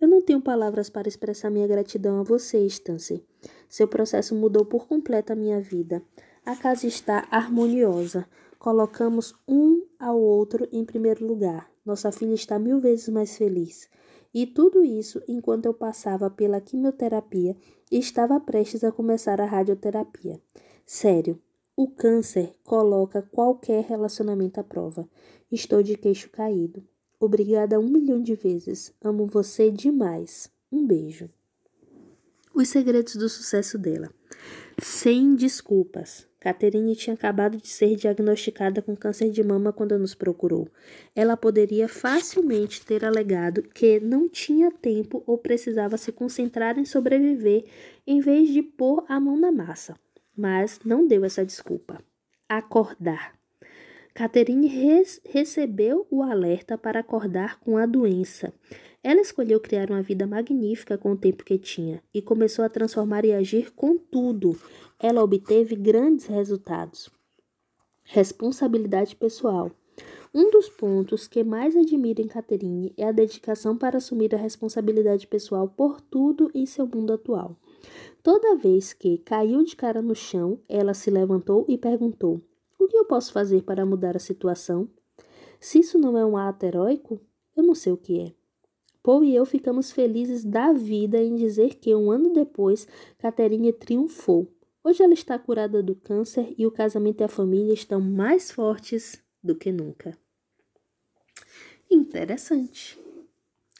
Eu 0.00 0.08
não 0.08 0.22
tenho 0.22 0.40
palavras 0.40 0.88
para 0.88 1.08
expressar 1.08 1.50
minha 1.50 1.66
gratidão 1.66 2.20
a 2.20 2.22
você, 2.22 2.64
Stance. 2.66 3.22
Seu 3.68 3.86
processo 3.86 4.34
mudou 4.34 4.64
por 4.64 4.86
completo 4.86 5.32
a 5.32 5.36
minha 5.36 5.60
vida. 5.60 6.02
A 6.46 6.56
casa 6.56 6.86
está 6.86 7.26
harmoniosa. 7.30 8.26
Colocamos 8.58 9.34
um 9.46 9.84
ao 9.98 10.18
outro 10.18 10.66
em 10.72 10.84
primeiro 10.84 11.26
lugar. 11.26 11.70
Nossa 11.84 12.10
filha 12.10 12.34
está 12.34 12.58
mil 12.58 12.78
vezes 12.78 13.08
mais 13.08 13.36
feliz. 13.36 13.90
E 14.34 14.46
tudo 14.46 14.84
isso 14.84 15.22
enquanto 15.26 15.66
eu 15.66 15.74
passava 15.74 16.28
pela 16.28 16.60
quimioterapia 16.60 17.56
e 17.90 17.98
estava 17.98 18.38
prestes 18.38 18.84
a 18.84 18.92
começar 18.92 19.40
a 19.40 19.46
radioterapia. 19.46 20.40
Sério, 20.84 21.40
o 21.76 21.88
câncer 21.88 22.54
coloca 22.64 23.22
qualquer 23.22 23.84
relacionamento 23.84 24.58
à 24.58 24.64
prova. 24.64 25.08
Estou 25.50 25.82
de 25.82 25.96
queixo 25.96 26.28
caído. 26.30 26.84
Obrigada 27.20 27.80
um 27.80 27.88
milhão 27.88 28.22
de 28.22 28.34
vezes. 28.34 28.92
Amo 29.02 29.26
você 29.26 29.70
demais. 29.70 30.50
Um 30.70 30.86
beijo. 30.86 31.30
Os 32.54 32.68
segredos 32.68 33.16
do 33.16 33.28
sucesso 33.28 33.78
dela. 33.78 34.10
Sem 34.82 35.34
desculpas. 35.34 36.26
Catherine 36.40 36.94
tinha 36.94 37.14
acabado 37.14 37.58
de 37.58 37.66
ser 37.66 37.96
diagnosticada 37.96 38.80
com 38.80 38.94
câncer 38.94 39.30
de 39.30 39.42
mama 39.42 39.72
quando 39.72 39.98
nos 39.98 40.14
procurou. 40.14 40.68
Ela 41.14 41.36
poderia 41.36 41.88
facilmente 41.88 42.84
ter 42.84 43.04
alegado 43.04 43.62
que 43.62 43.98
não 43.98 44.28
tinha 44.28 44.70
tempo 44.70 45.22
ou 45.26 45.36
precisava 45.36 45.96
se 45.96 46.12
concentrar 46.12 46.78
em 46.78 46.84
sobreviver 46.84 47.64
em 48.06 48.20
vez 48.20 48.50
de 48.50 48.62
pôr 48.62 49.04
a 49.08 49.18
mão 49.18 49.36
na 49.36 49.50
massa. 49.50 49.96
Mas 50.36 50.78
não 50.84 51.06
deu 51.06 51.24
essa 51.24 51.44
desculpa. 51.44 52.00
Acordar. 52.48 53.36
Catherine 54.14 54.66
recebeu 55.24 56.06
o 56.10 56.22
alerta 56.22 56.76
para 56.78 57.00
acordar 57.00 57.60
com 57.60 57.76
a 57.76 57.86
doença. 57.86 58.52
Ela 59.02 59.20
escolheu 59.20 59.60
criar 59.60 59.90
uma 59.90 60.02
vida 60.02 60.26
magnífica 60.26 60.98
com 60.98 61.12
o 61.12 61.16
tempo 61.16 61.44
que 61.44 61.56
tinha 61.56 62.02
e 62.12 62.20
começou 62.20 62.64
a 62.64 62.68
transformar 62.68 63.24
e 63.24 63.32
agir 63.32 63.72
com 63.72 63.96
tudo. 63.96 64.58
Ela 65.00 65.22
obteve 65.22 65.76
grandes 65.76 66.26
resultados. 66.26 67.08
Responsabilidade 68.02 69.14
pessoal. 69.14 69.70
Um 70.34 70.50
dos 70.50 70.68
pontos 70.68 71.28
que 71.28 71.44
mais 71.44 71.76
admiro 71.76 72.20
em 72.20 72.26
Catherine 72.26 72.92
é 72.96 73.04
a 73.04 73.12
dedicação 73.12 73.78
para 73.78 73.98
assumir 73.98 74.34
a 74.34 74.38
responsabilidade 74.38 75.26
pessoal 75.26 75.68
por 75.68 76.00
tudo 76.00 76.50
em 76.52 76.66
seu 76.66 76.84
mundo 76.84 77.12
atual. 77.12 77.56
Toda 78.24 78.56
vez 78.56 78.92
que 78.92 79.18
caiu 79.18 79.62
de 79.62 79.76
cara 79.76 80.02
no 80.02 80.16
chão, 80.16 80.58
ela 80.68 80.92
se 80.92 81.10
levantou 81.10 81.64
e 81.68 81.78
perguntou: 81.78 82.40
o 82.76 82.88
que 82.88 82.96
eu 82.96 83.04
posso 83.04 83.32
fazer 83.32 83.62
para 83.62 83.86
mudar 83.86 84.16
a 84.16 84.20
situação? 84.20 84.88
Se 85.60 85.78
isso 85.78 85.96
não 85.96 86.18
é 86.18 86.24
um 86.24 86.36
ato 86.36 86.66
heróico, 86.66 87.20
eu 87.56 87.62
não 87.62 87.74
sei 87.74 87.92
o 87.92 87.96
que 87.96 88.20
é. 88.20 88.32
Paul 89.00 89.22
e 89.22 89.34
eu 89.34 89.46
ficamos 89.46 89.92
felizes 89.92 90.44
da 90.44 90.72
vida 90.72 91.22
em 91.22 91.36
dizer 91.36 91.76
que, 91.76 91.94
um 91.94 92.10
ano 92.10 92.32
depois, 92.32 92.86
Caterine 93.16 93.72
triunfou. 93.72 94.48
Hoje 94.88 95.02
ela 95.02 95.12
está 95.12 95.38
curada 95.38 95.82
do 95.82 95.94
câncer 95.94 96.54
e 96.56 96.66
o 96.66 96.70
casamento 96.70 97.20
e 97.20 97.24
a 97.24 97.28
família 97.28 97.74
estão 97.74 98.00
mais 98.00 98.50
fortes 98.50 99.22
do 99.44 99.54
que 99.54 99.70
nunca. 99.70 100.16
Interessante. 101.90 102.98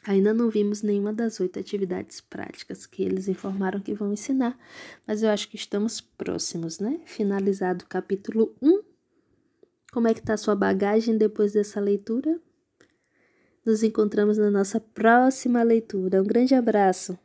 Ainda 0.05 0.35
não 0.35 0.51
vimos 0.51 0.83
nenhuma 0.83 1.11
das 1.11 1.39
oito 1.39 1.57
atividades 1.57 2.21
práticas 2.21 2.85
que 2.85 3.01
eles 3.01 3.27
informaram 3.27 3.79
que 3.79 3.95
vão 3.95 4.13
ensinar, 4.13 4.55
mas 5.07 5.23
eu 5.23 5.29
acho 5.29 5.49
que 5.49 5.55
estamos 5.55 5.99
próximos, 5.99 6.77
né? 6.77 7.01
Finalizado 7.07 7.85
o 7.85 7.87
capítulo 7.87 8.55
1, 8.61 8.83
como 9.91 10.07
é 10.07 10.13
que 10.13 10.31
a 10.31 10.37
sua 10.37 10.55
bagagem 10.55 11.17
depois 11.17 11.53
dessa 11.53 11.79
leitura? 11.79 12.39
Nos 13.65 13.81
encontramos 13.81 14.37
na 14.37 14.51
nossa 14.51 14.79
próxima 14.79 15.63
leitura. 15.63 16.21
Um 16.21 16.27
grande 16.27 16.53
abraço! 16.53 17.17